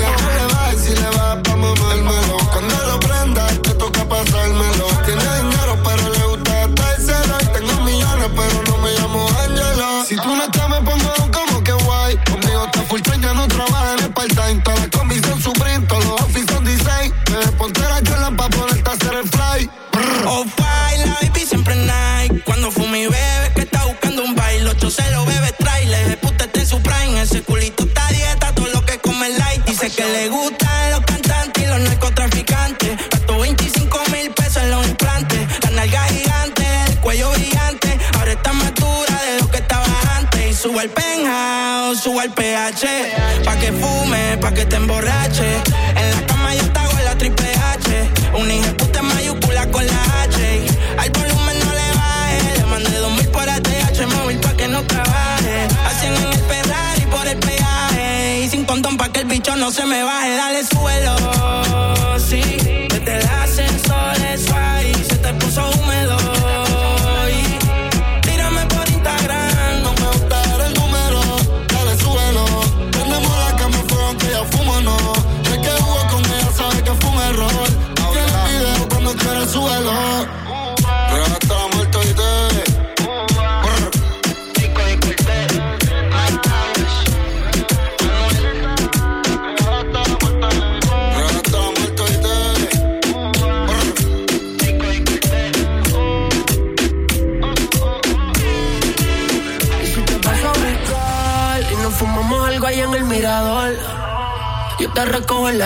te. 44.71 45.63
En 45.97 46.11
la 46.11 46.27
cama 46.27 46.55
yo 46.55 46.73
te 46.73 46.79
hago 46.79 46.99
la 47.05 47.19
triple 47.19 47.49
H. 47.53 48.11
Un 48.39 48.51
hija 48.51 48.73
puta 48.77 49.03
mayúscula 49.03 49.67
con 49.71 49.85
la 49.87 50.23
H. 50.23 50.67
Al 50.99 51.11
volumen 51.11 51.59
no 51.59 51.73
le 51.73 51.89
baje. 51.95 52.59
Le 52.59 52.65
mandé 52.67 52.99
dos 52.99 53.13
mil 53.13 53.29
para 53.29 53.61
TH 53.61 54.07
móvil 54.17 54.39
pa' 54.39 54.55
que 54.57 54.69
no 54.69 54.83
trabaje. 54.85 55.69
Hacen 55.87 56.15
en 56.15 56.33
el 56.33 56.39
Ferrari 56.39 57.07
por 57.11 57.27
el 57.27 57.39
peaje. 57.39 58.43
Y 58.45 58.49
sin 58.49 58.65
condón 58.65 58.97
pa' 58.97 59.11
que 59.11 59.21
el 59.21 59.27
bicho 59.27 59.57
no 59.57 59.71
se 59.71 59.85
me 59.87 60.03
baje. 60.03 60.31
Dale, 60.37 60.65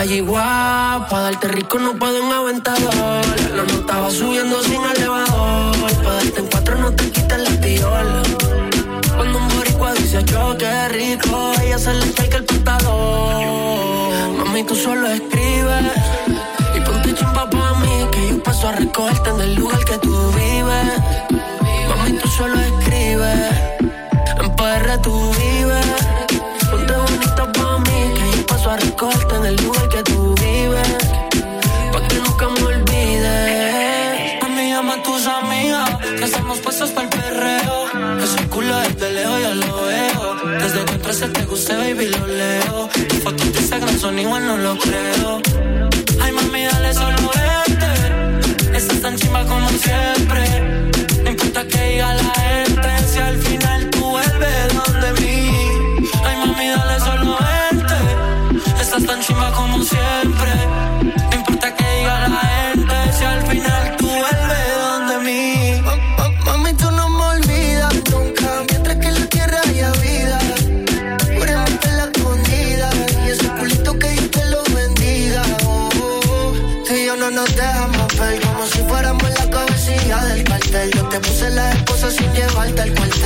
recojo 0.05 0.11
en 0.11 0.11
la 0.11 0.15
yigua, 0.15 1.07
pa' 1.09 1.21
darte 1.21 1.47
rico 1.47 1.79
no 1.79 1.93
guste, 41.55 41.73
baby, 41.73 42.07
lo 42.07 42.27
leo. 42.27 42.89
Tus 43.07 43.19
fotos 43.19 43.53
de 43.53 43.59
Instagram 43.59 43.97
son 43.97 44.19
igual, 44.19 44.45
no 44.45 44.57
lo 44.57 44.77
creo. 44.77 45.41
Ay, 46.21 46.31
mami, 46.33 46.65
dale 46.65 46.93
solo 46.93 47.31
verte. 47.33 48.77
Estás 48.77 48.99
tan 49.01 49.15
chimba 49.15 49.45
como 49.45 49.69
siempre. 49.69 50.41
No 51.23 51.29
importa 51.29 51.65
que 51.65 51.81
diga 51.91 52.13
la 52.13 52.29
gente, 52.41 52.89
si 53.09 53.19
al 53.19 53.37
final 53.37 53.89
tú 53.89 54.01
vuelves 54.15 54.67
donde 54.79 55.09
mí. 55.21 55.37
Ay, 56.27 56.35
mami, 56.45 56.67
dale 56.75 56.99
solo 56.99 57.37
verte. 57.39 57.99
Estás 58.81 59.05
tan 59.05 59.21
chimba 59.21 59.49
como 59.53 59.81
siempre. 59.81 60.84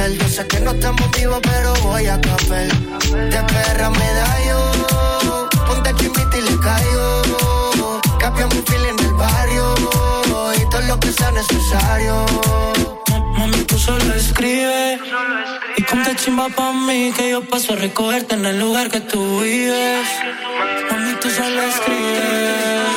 Yo 0.08 0.30
sé 0.30 0.48
que 0.48 0.62
no 0.62 0.72
estamos 0.72 1.12
vivos, 1.12 1.40
pero 1.44 1.74
voy 1.84 2.08
a 2.08 2.20
capel. 2.22 2.70
De 3.12 3.44
perra 3.44 3.90
me 3.90 4.14
da 4.14 4.46
yo, 4.48 5.50
ponte 5.68 5.94
chimbita 5.96 6.38
y 6.38 6.42
le 6.42 6.58
caigo. 6.60 8.02
Cambiamos 8.18 8.56
un 8.56 8.66
feel 8.66 8.86
en 8.86 9.00
el 9.00 9.14
barrio, 9.14 9.76
y 10.56 10.70
todo 10.70 10.82
lo 10.84 11.00
que 11.02 11.12
sea 11.12 11.32
necesario. 11.32 12.26
Mami, 13.38 13.64
tú 13.66 13.78
solo 13.78 14.14
escribe 14.16 15.00
Y 15.78 15.84
ponte 15.84 16.16
chimba 16.16 16.50
pa' 16.50 16.74
mí 16.74 17.12
Que 17.16 17.32
yo 17.32 17.42
paso 17.42 17.74
a 17.74 17.76
recogerte 17.76 18.36
en 18.36 18.46
el 18.46 18.60
lugar 18.60 18.90
que 18.90 19.00
tú 19.00 19.42
vives 19.42 20.08
Mami, 20.92 21.14
tú 21.22 21.30
solo 21.30 21.62
escribes 21.64 22.90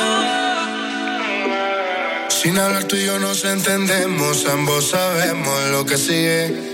Sin 2.29 2.57
hablar 2.59 2.83
tú 2.85 2.95
y 2.95 3.05
yo 3.05 3.19
nos 3.19 3.45
entendemos, 3.45 4.45
ambos 4.47 4.89
sabemos 4.89 5.69
lo 5.71 5.85
que 5.85 5.97
sigue. 5.97 6.72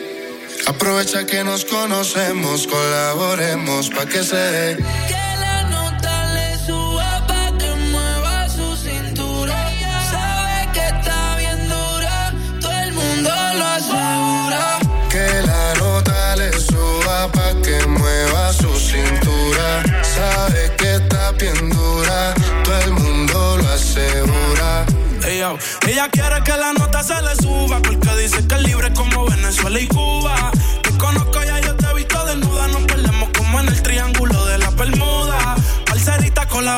Aprovecha 0.70 1.26
que 1.26 1.44
nos 1.44 1.66
conocemos, 1.66 2.68
colaboremos 2.68 3.90
pa' 3.90 4.06
que 4.06 4.22
se 4.24 4.38
dé. 4.38 4.76
Que 4.78 5.28
la 5.44 5.64
nota 5.64 6.34
le 6.36 6.58
suba 6.64 7.26
pa' 7.26 7.58
que 7.58 7.72
mueva 7.92 8.48
su 8.48 8.78
cintura. 8.78 9.58
Sabe 10.12 10.70
que 10.72 10.86
está 10.94 11.38
bien 11.38 11.68
dura, 11.68 12.32
todo 12.62 12.80
el 12.86 12.94
mundo 12.94 13.32
lo 13.60 13.66
asegura. 13.66 14.80
Que 15.10 15.28
la 15.50 15.74
nota 15.74 16.36
le 16.36 16.52
suba 16.54 17.32
pa' 17.32 17.56
que 17.64 17.88
mueva 17.88 18.54
su 18.54 18.72
cintura. 18.80 19.70
Sabe 20.04 20.76
que 20.78 20.96
está 20.98 21.32
bien 21.32 21.72
dura, 21.72 22.36
todo 22.64 22.80
el 22.86 22.94
mundo 22.94 23.58
lo 23.58 23.68
asegura. 23.70 24.86
Yo, 25.40 25.58
Ella 25.88 26.10
quiere 26.10 26.44
que 26.44 26.56
la 26.58 26.74
nota 26.74 27.02
se 27.02 27.20
le 27.22 27.36
suba 27.36 27.80
porque 27.82 28.16
dice 28.18 28.46
que 28.48 28.56
es 28.56 28.62
libre 28.62 28.94
como 28.94 29.26
Venezuela 29.26 29.80
y 29.80 29.88
Cuba. 29.88 30.39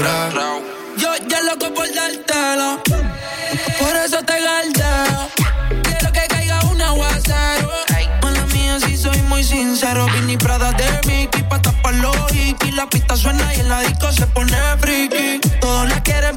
Yo 0.00 1.10
ya 1.28 1.42
loco 1.42 1.74
por 1.74 1.86
dártelo, 1.94 2.82
por 3.78 3.96
eso 3.96 4.22
te 4.24 4.40
galdeo. 4.40 5.28
Quiero 5.82 6.12
que 6.12 6.26
caiga 6.26 6.58
un 6.72 6.80
aguacero. 6.80 7.70
Mala 8.22 8.46
mía, 8.46 8.80
si 8.80 8.96
soy 8.96 9.20
muy 9.28 9.44
sincero. 9.44 10.06
Vini 10.14 10.38
Prada 10.38 10.72
de 10.72 10.88
Mickey 11.06 11.42
pa' 11.42 11.60
los 11.92 12.16
hickeys. 12.32 12.74
La 12.76 12.88
pista 12.88 13.14
suena 13.14 13.54
y 13.54 13.60
en 13.60 13.68
la 13.68 13.80
disco 13.82 14.10
se 14.10 14.26
pone 14.28 14.56
friki. 14.78 15.38
Todos 15.60 15.86
la 15.90 16.02
quieren, 16.02 16.29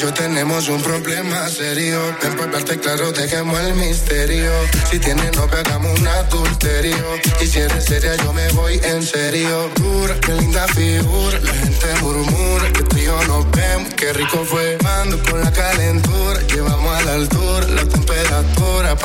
yo 0.00 0.14
tenemos 0.14 0.68
un 0.68 0.80
problema 0.82 1.46
serio. 1.48 2.00
Ven 2.22 2.34
por 2.34 2.50
verte 2.50 2.78
claro, 2.78 3.12
dejemos 3.12 3.60
el 3.60 3.74
misterio. 3.74 4.50
Si 4.90 4.98
tienes 4.98 5.36
novia, 5.36 5.58
hagamos 5.58 5.98
un 6.00 6.06
adulterio. 6.06 6.96
Y 7.40 7.46
si 7.46 7.58
eres 7.58 7.84
seria, 7.84 8.16
yo 8.16 8.32
me 8.32 8.48
voy 8.52 8.80
en 8.82 9.02
serio. 9.02 9.68
Dura, 9.76 10.14
qué 10.20 10.32
linda 10.34 10.66
figura. 10.68 11.38
La 11.40 11.52
gente 11.52 11.86
murmura 12.00 12.72
que 12.72 12.82
tú 12.82 12.96
y 12.96 13.04
yo 13.04 13.24
nos 13.24 13.50
vemos. 13.50 13.92
Qué 13.94 14.12
rico 14.14 14.42
fue. 14.46 14.78
Mando 14.82 15.22
con 15.22 15.40
la 15.40 15.52
calentura. 15.52 16.09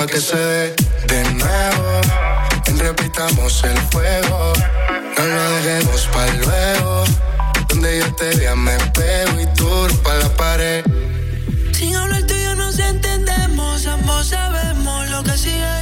Pa' 0.05 0.11
que 0.11 0.21
se 0.21 0.37
dé 0.37 0.75
de 1.07 1.23
nuevo. 1.33 2.01
Repitamos 2.77 3.63
el 3.63 3.77
fuego. 3.91 4.53
No 5.17 5.25
lo 5.25 5.49
dejemos 5.55 6.07
para 6.13 6.33
luego. 6.33 7.03
Donde 7.69 7.99
yo 7.99 8.15
te 8.15 8.35
vea 8.37 8.55
me 8.55 8.77
pego 8.93 9.39
y 9.39 9.45
tú 9.55 9.87
pa' 10.03 10.15
la 10.15 10.29
pared. 10.35 10.83
Sin 11.73 11.95
hablar 11.95 12.23
tú 12.27 12.33
y 12.33 12.43
yo 12.43 12.55
nos 12.55 12.77
entendemos, 12.79 13.85
ambos 13.87 14.27
sabemos 14.27 15.09
lo 15.09 15.23
que 15.23 15.37
sigue. 15.37 15.75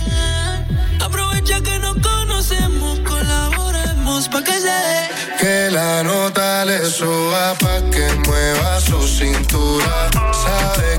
Aprovecha 1.01 1.61
que 1.61 1.79
nos 1.79 1.97
conocemos, 1.97 2.99
colaboremos 2.99 4.29
pa' 4.29 4.43
que 4.43 4.53
se 4.53 4.75
dé. 4.87 5.09
Que 5.39 5.71
la 5.71 6.03
nota 6.03 6.65
le 6.65 6.85
suba 6.85 7.53
pa' 7.55 7.81
que 7.91 8.05
mueva 8.27 8.79
su 8.79 9.01
cintura. 9.07 10.09
Sabe 10.31 10.92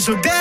Y 0.00 0.39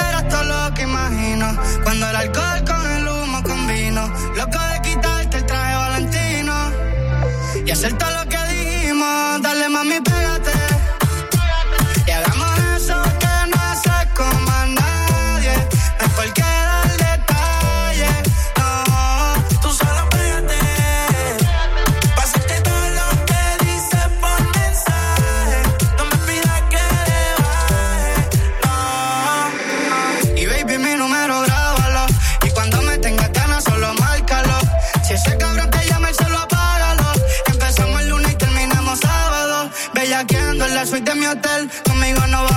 Suite 40.85 41.11
de 41.11 41.15
mi 41.19 41.25
hotel. 41.25 41.69
Conmigo 41.85 42.25
no 42.27 42.43
vas 42.43 42.48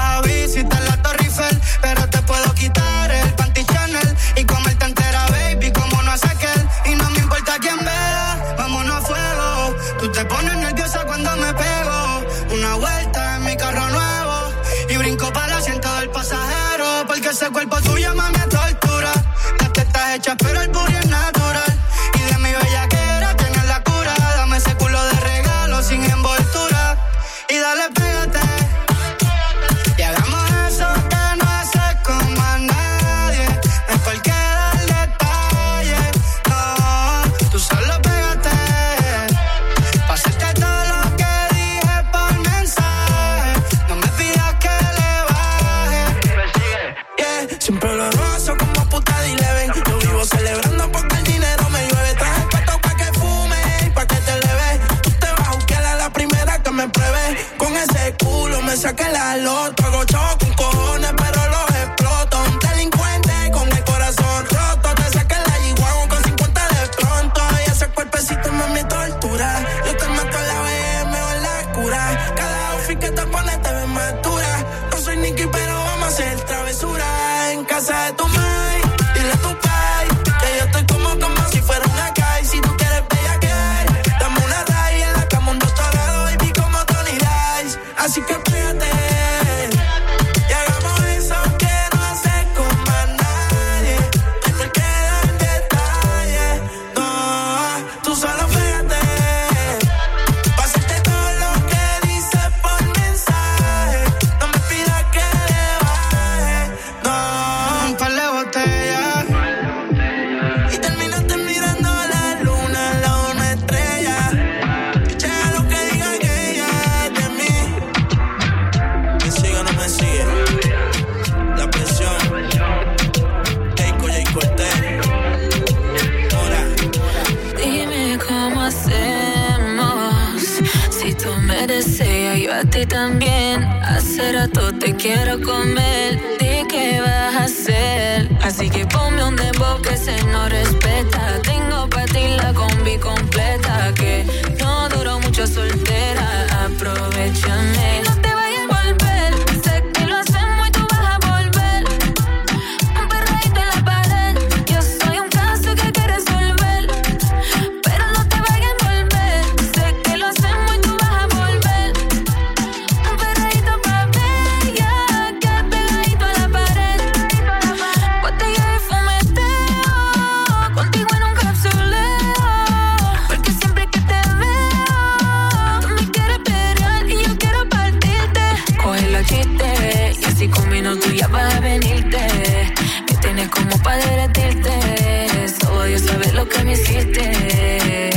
prevenirte. 181.62 182.74
Que 183.06 183.14
tienes 183.16 183.48
como 183.48 183.78
para 183.82 183.96
derretirte. 183.96 185.48
Solo 185.60 185.84
Dios 185.84 186.02
sabe 186.02 186.32
lo 186.32 186.48
que 186.48 186.64
me 186.64 186.72
hiciste. 186.72 188.10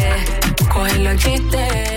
Coge 0.73 0.97
lo 0.99 1.15
chiste. 1.15 1.94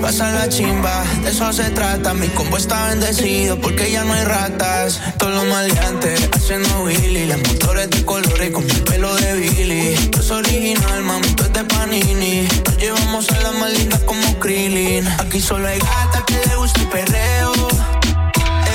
Pasa 0.00 0.30
la 0.32 0.48
chimba, 0.48 1.04
de 1.22 1.30
eso 1.30 1.52
se 1.52 1.70
trata. 1.70 2.14
Mi 2.14 2.28
combo 2.28 2.56
está 2.56 2.88
bendecido 2.88 3.60
porque 3.60 3.90
ya 3.90 4.04
no 4.04 4.12
hay 4.12 4.24
ratas. 4.24 5.00
Todos 5.18 5.34
los 5.34 5.44
maleantes 5.46 6.28
haciendo 6.32 6.82
Willy, 6.82 7.26
las 7.26 7.38
motores 7.38 7.90
de 7.90 8.04
colores 8.04 8.50
con 8.50 8.64
mi 8.66 8.72
pelo 8.72 9.14
de 9.16 9.34
Billy. 9.34 9.94
Esto 9.94 10.20
es 10.20 10.30
original, 10.30 11.02
mami, 11.02 11.26
esto 11.26 11.44
es 11.44 11.52
de 11.52 11.64
Panini. 11.64 12.48
Nos 12.64 12.76
llevamos 12.76 13.26
a 13.30 13.52
más 13.52 13.72
lindas 13.72 14.00
como 14.00 14.38
Krillin. 14.38 15.06
Aquí 15.18 15.40
solo 15.40 15.68
hay 15.68 15.78
gatas 15.78 16.22
que 16.26 16.40
le 16.48 16.56
gusta 16.56 16.80
el 16.80 16.88
perreo. 16.88 17.52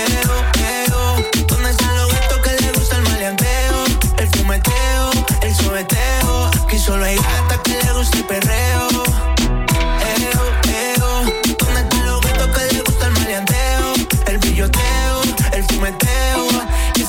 Eo, 0.01 0.35
eo. 0.87 1.25
¿Dónde 1.47 1.69
están 1.71 1.95
los 1.95 2.11
gatos 2.11 2.39
que 2.39 2.61
le 2.61 2.71
gusta 2.71 2.95
el 2.97 3.03
maleanteo? 3.03 3.85
El 4.17 4.27
fumeteo, 4.29 5.11
el 5.41 5.55
sobeteo. 5.55 6.51
Aquí 6.63 6.77
solo 6.79 7.05
hay 7.05 7.15
gatas 7.15 7.54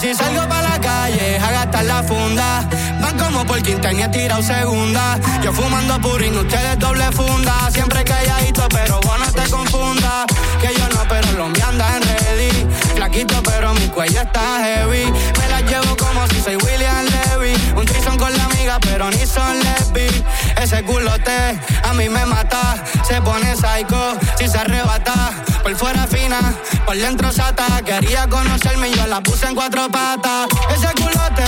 si 0.07 0.15
salgo 0.15 0.47
para 0.49 0.69
la 0.69 0.81
calle 0.81 1.37
a 1.39 1.51
gastar 1.51 1.85
la 1.85 2.01
funda, 2.01 2.63
van 3.01 3.19
como 3.19 3.45
por 3.45 3.59
y 3.59 3.75
tirado 4.13 4.41
segunda. 4.41 5.19
Yo 5.43 5.53
fumando 5.53 6.01
purín, 6.01 6.37
ustedes 6.37 6.79
doble 6.79 7.11
funda. 7.11 7.69
Siempre 7.73 8.05
calladito, 8.05 8.69
pero 8.69 9.01
vos 9.01 9.19
no 9.19 9.33
te 9.33 9.51
confunda. 9.51 10.25
Que 10.61 10.73
yo 10.79 10.89
no, 10.91 11.03
pero 11.09 11.33
lo 11.33 11.49
me 11.49 11.61
anda 11.61 11.97
en 11.97 12.03
ready. 12.03 12.67
Flaquito, 12.95 13.43
pero 13.43 13.75
mi 13.75 13.89
cuello 13.89 14.21
está 14.21 14.61
heavy. 14.63 15.07
Me 15.39 15.49
la 15.49 15.61
llevo 15.63 15.97
como 15.97 16.25
si 16.29 16.41
soy 16.41 16.57
William 16.57 17.05
Levy. 17.05 17.55
Un 17.75 17.85
trison 17.85 18.17
con 18.17 18.33
la 18.37 18.46
amiga, 18.67 18.79
pero 18.81 19.11
ni 19.11 19.27
son 19.27 19.59
lesbi. 19.61 20.25
Ese 20.61 20.83
culote 20.85 21.61
a 21.83 21.93
mí 21.95 22.09
me 22.09 22.25
mata. 22.27 22.77
Se 23.07 23.21
pone 23.23 23.55
psycho 23.55 24.17
si 24.39 24.49
se 24.49 24.59
arrebata. 24.59 25.33
Por 25.63 25.77
fuera 25.77 26.07
fina, 26.07 26.39
por 26.85 26.97
dentro 26.97 27.33
sata. 27.33 27.67
Quería 27.85 28.29
conocerme 28.29 28.89
y 28.89 28.95
yo 28.95 29.07
la 29.07 29.21
puse 29.21 29.47
en 29.47 29.55
cuatro 29.55 29.89
patas. 29.89 30.49
Ese 30.75 30.89
culote 30.95 31.45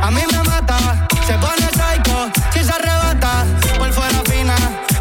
a 0.00 0.10
mí 0.10 0.22
me 0.30 0.42
mata. 0.44 1.06
Se 1.26 1.34
pone 1.34 1.68
psycho 1.72 2.30
si 2.52 2.64
se 2.64 2.72
arrebata. 2.72 3.44
Por 3.78 3.92
fuera 3.92 4.22
fina, 4.30 4.54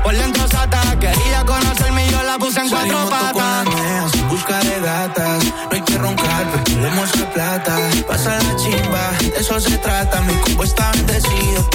por 0.03 0.15
dentro 0.15 0.47
sata. 0.47 0.81
Quería 0.99 1.43
conocerme 1.45 2.05
y 2.05 2.09
yo 2.09 2.23
la 2.23 2.37
puse 2.37 2.59
en 2.59 2.69
cuatro 2.69 2.97
con 2.99 3.09
patas. 3.09 3.65
las 3.65 3.75
neas 3.75 4.13
en 4.15 4.29
busca 4.29 4.59
de 4.59 4.79
gatas. 4.81 5.43
No 5.43 5.69
hay 5.71 5.81
que 5.81 5.97
roncar, 5.97 6.45
porque 6.51 6.75
la 6.75 7.33
plata. 7.33 7.90
Eso 9.41 9.59
se 9.59 9.75
trata. 9.79 10.21
Mi 10.21 10.33
combo 10.35 10.63
está 10.63 10.91
bendecido 10.91 11.70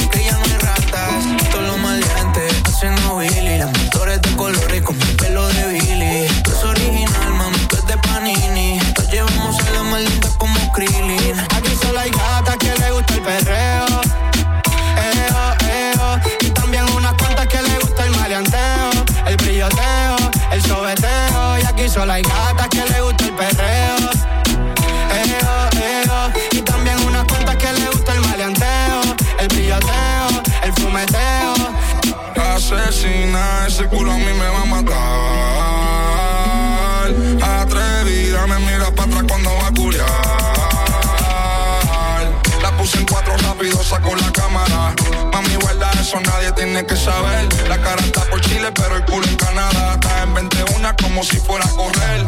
nadie 46.77 46.87
tiene 46.87 46.87
que 46.87 46.97
saber. 46.97 47.69
La 47.69 47.79
cara 47.79 48.03
está 48.03 48.23
por 48.23 48.41
Chile, 48.41 48.71
pero 48.73 48.97
el 48.97 49.05
culo 49.05 49.27
en 49.27 49.37
Canadá. 49.37 49.95
Está 49.95 50.23
en 50.23 50.35
21 50.35 50.97
como 51.03 51.23
si 51.23 51.39
fuera 51.39 51.65
a 51.65 51.71
correr. 51.71 52.27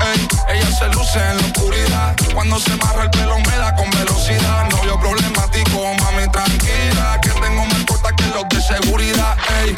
Ey, 0.00 0.28
ella 0.54 0.70
se 0.76 0.88
luce 0.88 1.18
en 1.18 1.36
la 1.36 1.46
oscuridad. 1.46 2.16
Cuando 2.34 2.58
se 2.58 2.74
barra 2.76 3.04
el 3.04 3.10
pelo 3.10 3.38
me 3.38 3.56
da 3.56 3.74
con 3.76 3.90
velocidad. 3.90 4.68
Novio 4.70 4.98
problemático, 4.98 5.94
mami, 6.00 6.28
tranquila. 6.30 7.20
Que 7.22 7.30
tengo 7.30 7.64
más 7.66 7.84
corta 7.84 8.10
que 8.16 8.26
los 8.28 8.48
de 8.48 8.60
seguridad. 8.60 9.36
Ey, 9.62 9.74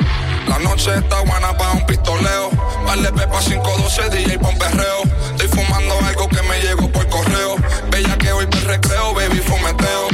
la 0.48 0.58
noche 0.58 0.94
está 0.96 1.20
buena 1.20 1.56
para 1.56 1.72
un 1.72 1.86
pistoleo. 1.86 2.50
Vale 2.84 3.12
pepa 3.12 3.40
512, 3.40 4.10
DJ 4.10 4.38
pon 4.38 4.56
perreo. 4.58 5.02
Estoy 5.32 5.48
fumando 5.48 5.94
algo 6.06 6.28
que 6.28 6.42
me 6.42 6.60
llegó 6.60 6.90
por 6.90 7.06
correo. 7.08 7.56
Bella 7.90 8.16
que 8.16 8.32
hoy 8.32 8.46
me 8.46 8.60
recreo, 8.60 9.14
baby 9.14 9.40
fumeteo. 9.40 10.08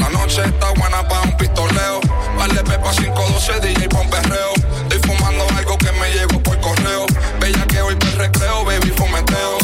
La 0.00 0.10
noche 0.10 0.42
está 0.44 0.70
buena 0.76 1.06
para 1.08 1.27
pistoleo. 2.48 2.64
Vale 2.64 2.64
pepa 2.64 2.90
512, 2.92 3.60
DJ 3.60 3.88
pon 3.88 4.08
perreo. 4.08 4.52
Estoy 4.82 5.00
fumando 5.16 5.44
algo 5.56 5.78
que 5.78 5.92
me 5.92 6.10
llegó 6.10 6.40
por 6.40 6.60
correo. 6.60 7.06
Bella 7.40 7.66
que 7.66 7.80
hoy 7.80 7.96
me 7.96 8.10
recreo, 8.12 8.64
baby 8.64 8.90
fumeteo. 8.90 9.58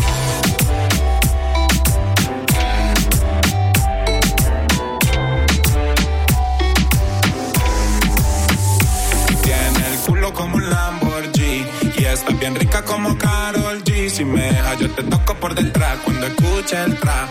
Tiene 9.43 9.87
el 9.93 9.99
culo 10.07 10.33
como 10.33 10.57
un 10.57 10.71
Lamborghini 10.71 11.67
y 11.99 12.05
está 12.05 12.33
bien 12.33 12.55
rica 12.55 12.83
como 12.83 13.17
Carol 13.19 13.83
G. 13.85 14.09
Si 14.09 14.25
me 14.25 14.43
deja, 14.43 14.75
yo 14.75 14.91
te 14.91 15.03
toco 15.05 15.35
por 15.35 15.55
detrás 15.55 15.99
cuando 16.05 16.27
escuche 16.27 16.83
el 16.83 16.99
tra. 16.99 17.29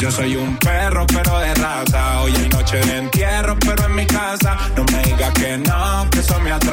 Yo 0.00 0.12
soy 0.12 0.36
un 0.36 0.56
perro, 0.58 1.04
pero 1.08 1.40
de 1.40 1.54
raza. 1.54 2.20
Hoy 2.20 2.32
hay 2.36 2.48
noche 2.48 2.78
de 2.78 2.98
entierro, 2.98 3.56
pero 3.58 3.86
en 3.86 3.94
mi 3.96 4.06
casa. 4.06 4.56
No 4.76 4.84
me 4.84 5.02
digas 5.02 5.32
que 5.34 5.58
no, 5.58 6.08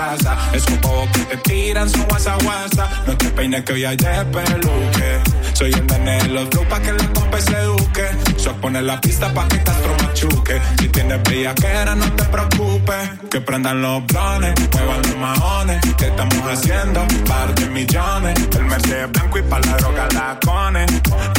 que 0.09 0.15
eso 0.15 0.23
me 0.23 0.31
atrasa. 0.31 0.37
Es 0.53 0.65
un 0.67 0.77
poco 0.77 1.07
que 1.13 1.19
te 1.19 1.37
tiran 1.37 1.89
su 1.89 2.03
guasa 2.05 2.35
guasa. 2.43 2.89
No 3.07 3.17
te 3.17 3.29
peines 3.29 3.63
que 3.63 3.73
hoy 3.73 3.85
hay 3.85 3.97
de 3.97 4.25
peluque. 4.25 5.19
Soy 5.53 5.71
el 5.71 5.87
nene 5.87 6.17
de 6.19 6.27
los 6.29 6.49
pa' 6.49 6.81
que 6.81 6.91
la 6.91 7.07
compa 7.13 7.39
se 7.39 7.53
eduque. 7.53 8.05
So 8.37 8.53
pone 8.57 8.81
la 8.81 8.99
pista 8.99 9.33
pa' 9.33 9.47
que 9.47 9.63
Castro 9.63 9.95
machuque. 10.01 10.61
Si 10.79 10.89
tienes 10.89 11.23
bellaquera, 11.23 11.95
no 11.95 12.05
te 12.13 12.23
preocupes. 12.25 13.09
Que 13.29 13.41
prendan 13.41 13.81
los 13.81 14.05
blones, 14.05 14.53
muevan 14.73 15.01
los 15.01 15.17
maones. 15.17 15.81
¿Qué 15.97 16.07
estamos 16.07 16.43
haciendo? 16.51 17.05
Par 17.25 17.55
de 17.55 17.69
millones. 17.69 18.35
El 18.57 18.65
Mercedes 18.65 19.11
blanco 19.11 19.39
y 19.39 19.41
pa' 19.43 19.59
la 19.59 19.77
droga 19.77 20.07
la 20.13 20.39
cone. 20.45 20.85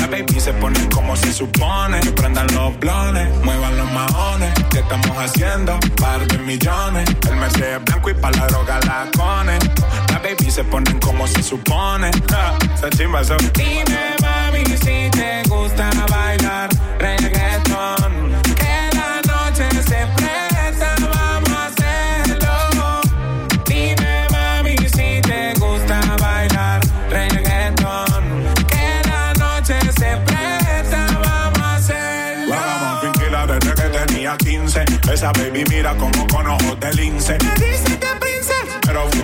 La 0.01 0.07
baby 0.07 0.41
se 0.41 0.53
pone 0.55 0.89
como 0.89 1.17
se 1.17 1.33
supone. 1.33 2.01
Que 2.01 2.13
prendan 2.13 2.47
los 2.55 2.79
blones, 2.81 3.29
muevan 3.45 3.77
los 3.77 3.91
maones. 3.93 4.55
¿Qué 4.71 4.79
estamos 4.79 5.17
haciendo? 5.19 5.79
Par 6.01 6.27
de 6.27 6.39
millones. 6.39 7.09
El 7.29 7.37
Mercedes 7.37 7.85
blanco 7.85 8.11
y 8.11 8.15
pa' 8.15 8.31
la 8.31 8.47
droga 8.47 8.56
la 8.65 9.09
cone. 9.17 9.59
La 10.11 10.19
baby 10.19 10.51
se 10.51 10.65
ponen 10.65 10.99
como 11.01 11.27
se 11.27 11.43
supone. 11.43 12.11
Ja, 12.31 12.57
esa 12.75 12.91
chimba 12.91 13.23
son. 13.25 13.39
Dime, 13.55 14.17
mami, 14.21 14.65
si 14.65 15.11
te 15.11 15.43
gusta 15.49 15.91
bailar 16.09 16.69
reggaeton. 16.99 18.41
Que 18.55 18.91
la 18.97 19.21
noche 19.27 19.69
se 19.83 20.07
presta, 20.17 20.95
vamos 21.01 21.51
a 21.51 21.67
hacerlo. 21.67 23.01
Dime, 23.67 24.27
mami, 24.31 24.77
si 24.89 25.21
te 25.21 25.55
gusta 25.59 26.01
bailar 26.21 26.81
reggaeton. 27.11 28.25
Que 28.67 29.03
la 29.09 29.33
noche 29.35 29.79
se 29.99 30.17
presta, 30.27 31.07
vamos 31.25 31.61
a 31.61 31.75
hacerlo. 31.77 32.55
La 32.55 32.67
dama 32.67 33.01
finquila 33.03 33.47
desde 33.47 33.75
que 33.75 33.89
tenía 33.99 34.37
15. 34.37 34.85
Esa 35.13 35.33
baby 35.33 35.65
mira 35.69 35.95
como 35.97 36.27
con 36.27 36.47
ojos 36.47 36.81
de 36.81 36.93
lince. 36.95 37.39
Dice 37.57 37.86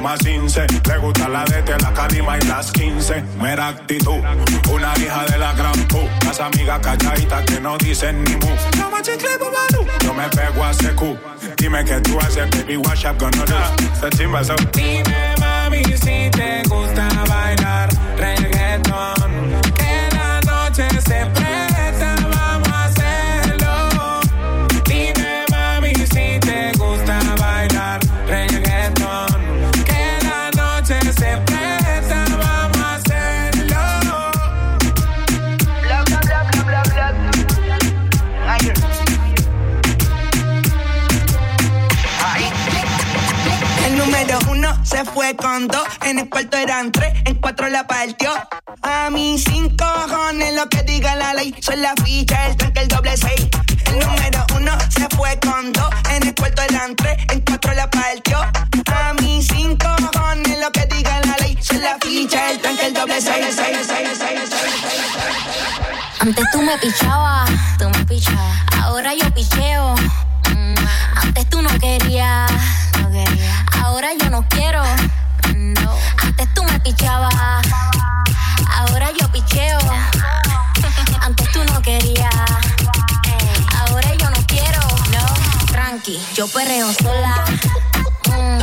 fuma 0.02 0.16
cince. 0.18 0.66
Le 0.88 0.98
gusta 0.98 1.28
la 1.28 1.44
de 1.44 1.62
la 1.78 1.92
carima 1.94 2.36
y 2.38 2.40
las 2.42 2.72
15. 2.72 3.22
Mera 3.40 3.68
actitud, 3.68 4.20
una 4.70 4.92
hija 4.98 5.24
de 5.26 5.38
la 5.38 5.52
gran 5.54 5.78
pu. 5.88 6.00
Las 6.24 6.40
amigas 6.40 6.80
calladitas 6.80 7.44
que 7.44 7.60
no 7.60 7.78
dicen 7.78 8.22
ni 8.24 8.32
mu. 8.32 8.52
Yo 10.04 10.14
me 10.14 10.28
pego 10.28 10.64
a 10.64 10.74
secu. 10.74 11.16
Dime 11.56 11.84
que 11.84 12.00
tú 12.00 12.18
haces, 12.18 12.50
baby, 12.50 12.76
what's 12.76 13.04
up 13.04 13.18
gonna 13.18 13.44
do? 13.44 14.10
Chimba. 14.16 14.42
Dime, 14.72 15.34
mami, 15.38 15.84
si 15.84 16.30
te 16.30 16.62
gusta 16.68 17.08
bailar 17.28 17.88
reggaeton. 18.16 19.31
Fue 45.22 45.36
con 45.36 45.68
dos, 45.68 45.86
en 46.04 46.18
el 46.18 46.28
cuarto 46.28 46.56
eran 46.56 46.90
tres, 46.90 47.12
en 47.26 47.36
cuatro 47.36 47.68
la 47.68 47.86
partió. 47.86 48.32
A 48.82 49.08
mis 49.08 49.44
cinco 49.44 49.84
cojones 50.08 50.52
lo 50.56 50.68
que 50.68 50.82
diga 50.82 51.14
la 51.14 51.32
ley, 51.34 51.54
son 51.60 51.80
la 51.80 51.94
ficha, 52.04 52.46
el 52.48 52.56
tanque, 52.56 52.80
el 52.80 52.88
doble 52.88 53.16
seis. 53.16 53.48
El 53.86 54.00
número 54.00 54.44
uno 54.56 54.72
se 54.90 55.06
fue 55.16 55.38
con 55.38 55.72
dos, 55.72 55.88
en 56.10 56.26
el 56.26 56.34
cuarto 56.34 56.62
eran 56.62 56.96
tres, 56.96 57.18
en 57.30 57.40
cuatro 57.42 57.72
la 57.72 57.88
partió. 57.88 58.36
A 58.40 59.12
mis 59.20 59.46
cinco 59.46 59.86
cojones 60.12 60.58
lo 60.58 60.72
que 60.72 60.86
diga 60.86 61.20
la 61.20 61.36
ley, 61.36 61.56
son 61.62 61.80
la 61.82 61.96
ficha, 62.00 62.50
el 62.50 62.58
tanque, 62.60 62.86
el 62.86 62.94
doble 62.94 63.20
seis. 63.20 63.56
Antes 66.18 66.44
tú 66.50 66.62
me 66.62 66.76
pichabas, 66.78 67.48
tú 67.78 67.88
me 67.90 68.04
pichabas. 68.06 68.56
Ahora 68.82 69.14
yo 69.14 69.32
picheo. 69.32 69.94
Mm, 70.50 70.74
Antes 71.22 71.48
tú 71.48 71.62
no 71.62 71.70
querías, 71.78 72.50
no 73.00 73.08
quería. 73.10 73.64
Ahora 73.82 74.08
yo 74.18 74.30
no 74.30 74.46
quiero. 74.48 74.82
No. 75.56 75.96
Antes 76.22 76.54
tú 76.54 76.62
me 76.64 76.78
pichabas. 76.80 77.34
Ahora 78.76 79.10
yo 79.20 79.28
picheo. 79.32 79.78
Antes 81.20 81.50
tú 81.52 81.64
no 81.64 81.82
querías. 81.82 82.34
Ahora 83.80 84.14
yo 84.14 84.30
no 84.30 84.46
quiero. 84.46 84.80
No. 85.12 85.66
Tranqui, 85.72 86.18
yo 86.34 86.46
perreo 86.48 86.92
sola. 86.94 87.44
Mm, 88.28 88.60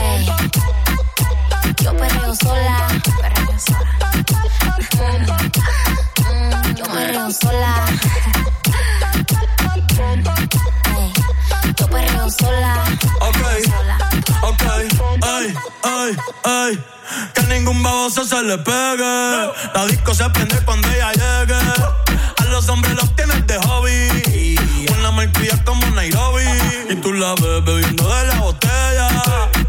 ey. 0.00 0.26
Yo 1.82 1.96
perreo 1.96 2.34
sola. 2.34 2.88
Perreo 3.20 3.58
sola. 3.58 4.06
Mm, 6.30 6.74
yo 6.74 6.84
perreo 6.84 7.30
sola. 7.30 7.74
Ey, 10.96 11.12
Yo 11.76 11.86
perreo 11.88 12.30
sola. 12.30 12.84
Ok, 13.20 13.36
ok, 13.36 14.03
ay, 15.82 16.16
ay. 16.44 16.84
Que 17.34 17.42
ningún 17.42 17.82
baboso 17.82 18.24
se 18.24 18.42
le 18.42 18.58
pegue. 18.58 19.50
La 19.74 19.86
disco 19.86 20.14
se 20.14 20.28
prende 20.30 20.56
cuando 20.64 20.88
ella 20.88 21.12
llegue. 21.12 21.54
A 21.54 22.44
los 22.50 22.68
hombres 22.68 22.94
los 22.94 23.14
tienes 23.16 23.46
de 23.46 23.58
hobby. 23.58 24.56
Una 24.98 25.10
marquilla 25.10 25.62
como 25.64 25.86
Nairobi. 25.90 26.44
Y 26.88 26.96
tú 26.96 27.12
la 27.12 27.34
ves 27.34 27.64
bebiendo 27.64 28.08
de 28.08 28.26
la 28.26 28.40
botella. 28.40 29.08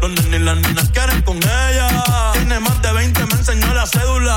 Los 0.00 0.10
nenes 0.10 0.40
y 0.40 0.44
las 0.44 0.56
nenas 0.58 0.88
quieren 0.90 1.22
con 1.22 1.36
ella. 1.36 2.32
Tiene 2.32 2.60
más 2.60 2.80
de 2.82 2.92
20, 2.92 3.26
me 3.26 3.34
enseñó 3.34 3.74
la 3.74 3.86
cédula. 3.86 4.36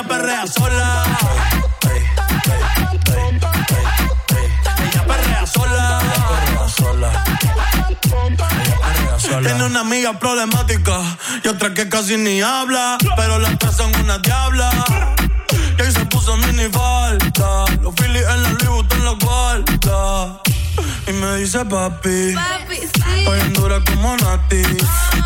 Ella 0.00 0.08
perrea 0.08 0.46
sola. 0.46 1.04
Ey, 1.82 1.90
ey, 1.90 2.02
ey, 2.52 3.00
ey, 3.16 3.40
ey. 4.30 4.46
Ella 4.88 5.04
perrea 5.06 5.46
sola. 5.46 6.00
Perrea 6.28 6.68
sola. 6.68 7.24
Tiene 9.42 9.64
una 9.64 9.80
amiga 9.80 10.18
problemática 10.18 11.00
y 11.44 11.48
otra 11.48 11.74
que 11.74 11.88
casi 11.88 12.16
ni 12.16 12.40
habla, 12.40 12.98
pero 13.16 13.38
las 13.38 13.58
tres 13.58 13.76
son 13.76 13.94
una 13.96 14.18
diabla. 14.18 14.70
Y 15.78 15.82
ahí 15.82 15.92
se 15.92 16.04
puso 16.06 16.36
mini 16.36 16.68
falta, 16.70 17.64
los 17.82 17.94
Phillies 17.94 18.26
en 18.28 18.42
la 18.42 18.50
Louis 18.50 18.68
Vuitton 18.68 19.04
los 19.04 19.18
guarda. 19.18 20.40
Y 21.06 21.12
me 21.12 21.36
dice 21.36 21.64
papi, 21.64 22.34
hoy 23.26 23.40
en 23.40 23.52
dura 23.52 23.80
como 23.84 24.16
Nati. 24.16 24.62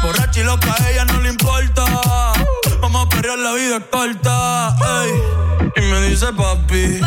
Borracha 0.02 0.40
y 0.40 0.44
loca, 0.44 0.74
a 0.78 0.90
ella 0.90 1.04
no 1.04 1.20
le 1.20 1.30
importa. 1.30 1.84
Vamos 2.80 3.03
a 3.24 3.26
perrear, 3.26 3.38
la 3.38 3.52
vida 3.52 3.76
es 3.76 3.84
corta. 3.90 4.76
ey. 5.04 5.12
Y 5.76 5.80
me 5.90 6.00
dice 6.02 6.26
papi, 6.32 7.00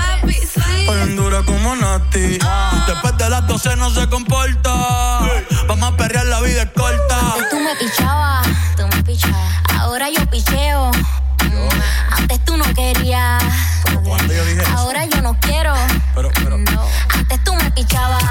hoy 0.88 1.02
en 1.02 1.16
dura 1.16 1.44
como 1.44 1.76
Nati. 1.76 2.40
Después 2.88 3.18
de 3.18 3.30
las 3.30 3.46
12 3.48 3.76
no 3.76 3.90
se 3.92 4.08
comporta. 4.10 5.20
Vamos 5.68 5.94
a 5.94 5.98
perrear, 5.98 6.26
la 6.26 6.42
vida 6.42 6.64
es 6.64 6.70
corta. 6.72 7.34
Antes 7.34 7.50
tú 7.50 7.60
me 7.60 7.76
pichabas, 7.76 8.48
tú 8.76 8.88
me 8.88 9.04
pichabas. 9.04 9.54
Ahora 9.80 10.10
yo 10.10 10.26
picheo. 10.30 10.92
Mm, 11.44 12.14
Antes 12.18 12.44
tú 12.46 12.58
no 12.58 12.66
querías. 12.74 13.44
Ahora 14.76 15.06
yo 15.06 15.22
no 15.22 15.38
quiero. 15.40 15.74
No. 16.16 16.86
Antes 17.14 17.44
tú 17.44 17.54
me 17.56 17.70
pichabas. 17.72 18.24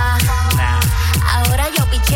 Ahora 1.34 1.66
yo 1.76 1.84
picheo. 1.90 2.15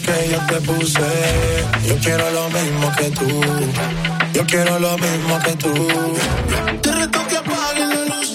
Que 0.00 0.28
yo 0.30 0.38
te 0.46 0.60
puse. 0.60 1.00
Yo 1.86 1.96
quiero 2.02 2.30
lo 2.30 2.50
mismo 2.50 2.92
que 2.96 3.10
tú. 3.10 3.40
Yo 4.32 4.46
quiero 4.46 4.78
lo 4.78 4.96
mismo 4.98 5.38
que 5.44 5.52
tú. 5.56 5.88
Te 6.82 6.92
reto 6.92 7.26
que 7.28 7.36
apague 7.36 7.86
la 7.86 8.04
luz 8.04 8.34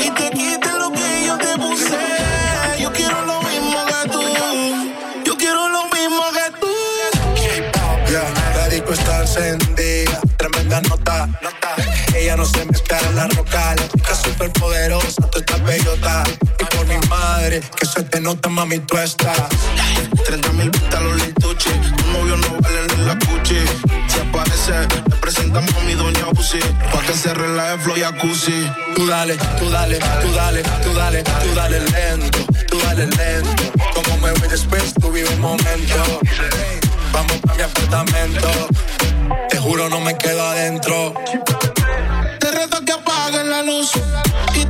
y 0.00 0.10
te 0.10 0.30
quites 0.30 0.74
lo 0.74 0.90
que 0.92 1.26
yo 1.26 1.38
te 1.38 1.56
puse. 1.58 1.98
Yo 2.80 2.92
quiero 2.92 3.24
lo 3.26 3.40
mismo 3.42 3.78
que 3.86 4.08
tú. 4.10 4.22
Yo 5.24 5.36
quiero 5.36 5.68
lo 5.68 5.84
mismo 5.84 6.22
que 6.32 6.60
tú. 6.60 6.72
Ya, 8.10 8.24
la 8.56 8.68
disco 8.68 8.92
está 8.92 9.20
encendida, 9.20 10.20
tremenda 10.36 10.80
nota. 10.82 11.28
Ella 12.16 12.36
no 12.36 12.44
se 12.44 12.64
mezcla 12.64 12.98
en 13.00 13.16
la 13.16 13.26
roca, 13.28 13.74
la 13.76 13.88
toca 13.88 14.14
súper 14.14 14.52
poderosa, 14.52 15.22
tú 15.30 15.38
estás 15.38 15.62
bellota. 15.62 16.24
Y 16.60 16.64
por 16.64 16.86
mi 16.86 16.96
madre, 17.08 17.60
que 17.76 17.86
se 17.86 18.02
te 18.02 18.20
nota, 18.20 18.48
mami, 18.48 18.80
tú 18.80 18.96
estás. 18.98 19.36
30 20.28 20.52
mil 20.52 20.70
pistas 20.70 21.02
los 21.02 21.16
lituchi. 21.22 21.70
Tu 21.70 22.06
novio 22.12 22.36
no 22.36 22.48
vale 22.60 22.80
ni 22.94 23.04
la 23.06 23.18
cuchi. 23.18 23.60
Se 24.08 24.20
aparece, 24.20 24.86
le 25.08 25.16
presentamos 25.16 25.74
a 25.74 25.80
mi 25.80 25.94
doña 25.94 26.26
Uzi. 26.38 26.58
Pa' 26.92 27.00
que 27.00 27.14
se 27.14 27.32
relaje 27.32 27.78
flow 27.78 27.96
jacuzzi. 27.96 28.70
Tú 28.94 29.06
dale, 29.06 29.38
tú 29.58 29.70
dale, 29.70 29.98
tú 29.98 30.30
dale, 30.34 30.62
tú 30.84 30.92
dale, 30.92 31.22
tú 31.22 31.54
dale 31.54 31.80
lento, 31.80 32.38
tú 32.70 32.78
dale 32.80 33.06
lento. 33.06 33.72
Como 33.94 34.18
me 34.18 34.32
voy 34.32 34.48
después, 34.48 34.92
tú 35.00 35.10
vive 35.10 35.30
un 35.30 35.40
momento. 35.40 36.20
Vamos 37.10 37.38
pa' 37.46 37.54
mi 37.54 37.62
apartamento. 37.62 38.50
Te 39.48 39.56
juro, 39.56 39.88
no 39.88 40.00
me 40.00 40.18
quedo 40.18 40.42
adentro. 40.42 41.14
Te 42.38 42.50
reto 42.50 42.84
que 42.84 42.92
apaguen 42.92 43.48
la 43.48 43.62
luz 43.62 43.92
y 44.54 44.64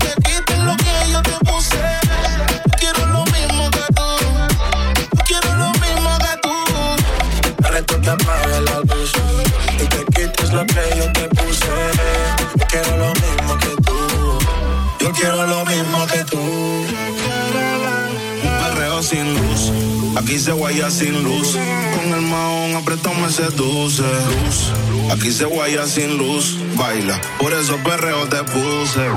yo 10.59 10.66
quiero 12.68 12.96
lo 12.96 13.12
mismo 13.14 13.59
que 13.59 13.82
tú. 13.82 14.38
Yo 15.00 15.12
quiero 15.12 15.46
lo 15.46 15.64
mismo 15.64 16.06
que 16.06 16.24
tú. 16.24 16.40
Un 18.42 18.59
perreo 18.64 19.02
sin 19.02 19.34
luz. 19.34 19.72
Aquí 20.16 20.38
se 20.38 20.52
guaya 20.52 20.90
sin 20.90 21.22
luz. 21.22 21.56
Con 21.96 22.12
el 22.12 22.22
maón 22.22 22.74
apretado 22.74 23.14
me 23.14 23.30
seduce. 23.30 24.02
Aquí 25.12 25.30
se 25.30 25.44
guaya 25.44 25.86
sin 25.86 26.18
luz. 26.18 26.59
Baila. 26.74 27.20
Por 27.38 27.52
eso 27.52 27.76
perreo 27.84 28.26
te 28.26 28.42
puse. 28.42 29.09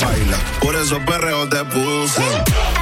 Baila. 0.00 0.36
Por 0.60 0.76
eso 0.76 1.00
perreo 1.04 1.48
te 1.48 1.64
puse. 1.64 2.79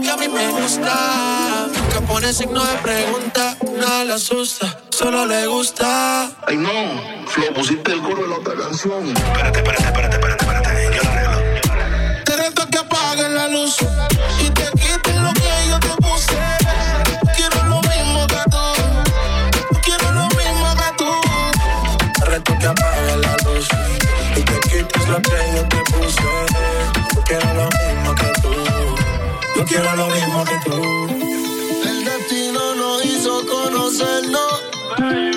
que 0.00 0.10
a 0.10 0.16
mí 0.16 0.28
me 0.28 0.48
gusta. 0.48 1.68
Nunca 1.76 2.00
pone 2.06 2.32
signo 2.32 2.64
de 2.64 2.74
pregunta, 2.78 3.56
nada 3.78 4.04
le 4.04 4.14
asusta, 4.14 4.78
solo 4.90 5.26
le 5.26 5.46
gusta. 5.46 6.30
Ay 6.46 6.56
no, 6.56 6.70
Flo, 7.26 7.52
pusiste 7.54 7.92
el 7.92 8.00
coro 8.00 8.24
en 8.24 8.30
la 8.30 8.36
otra 8.36 8.54
canción. 8.54 9.08
Espérate, 9.08 9.58
espérate, 9.58 9.84
espérate, 9.84 10.16
espérate, 10.16 10.44
espérate, 10.44 10.96
yo 10.96 11.02
la 11.02 11.10
arreglo. 11.10 12.24
Te 12.24 12.36
reto 12.36 12.66
que 12.68 12.78
apaguen 12.78 13.34
la 13.34 13.48
luz. 13.48 13.76
El 30.44 32.04
destino 32.04 32.74
nos 32.74 33.04
hizo 33.04 33.46
conocernos. 33.46 35.31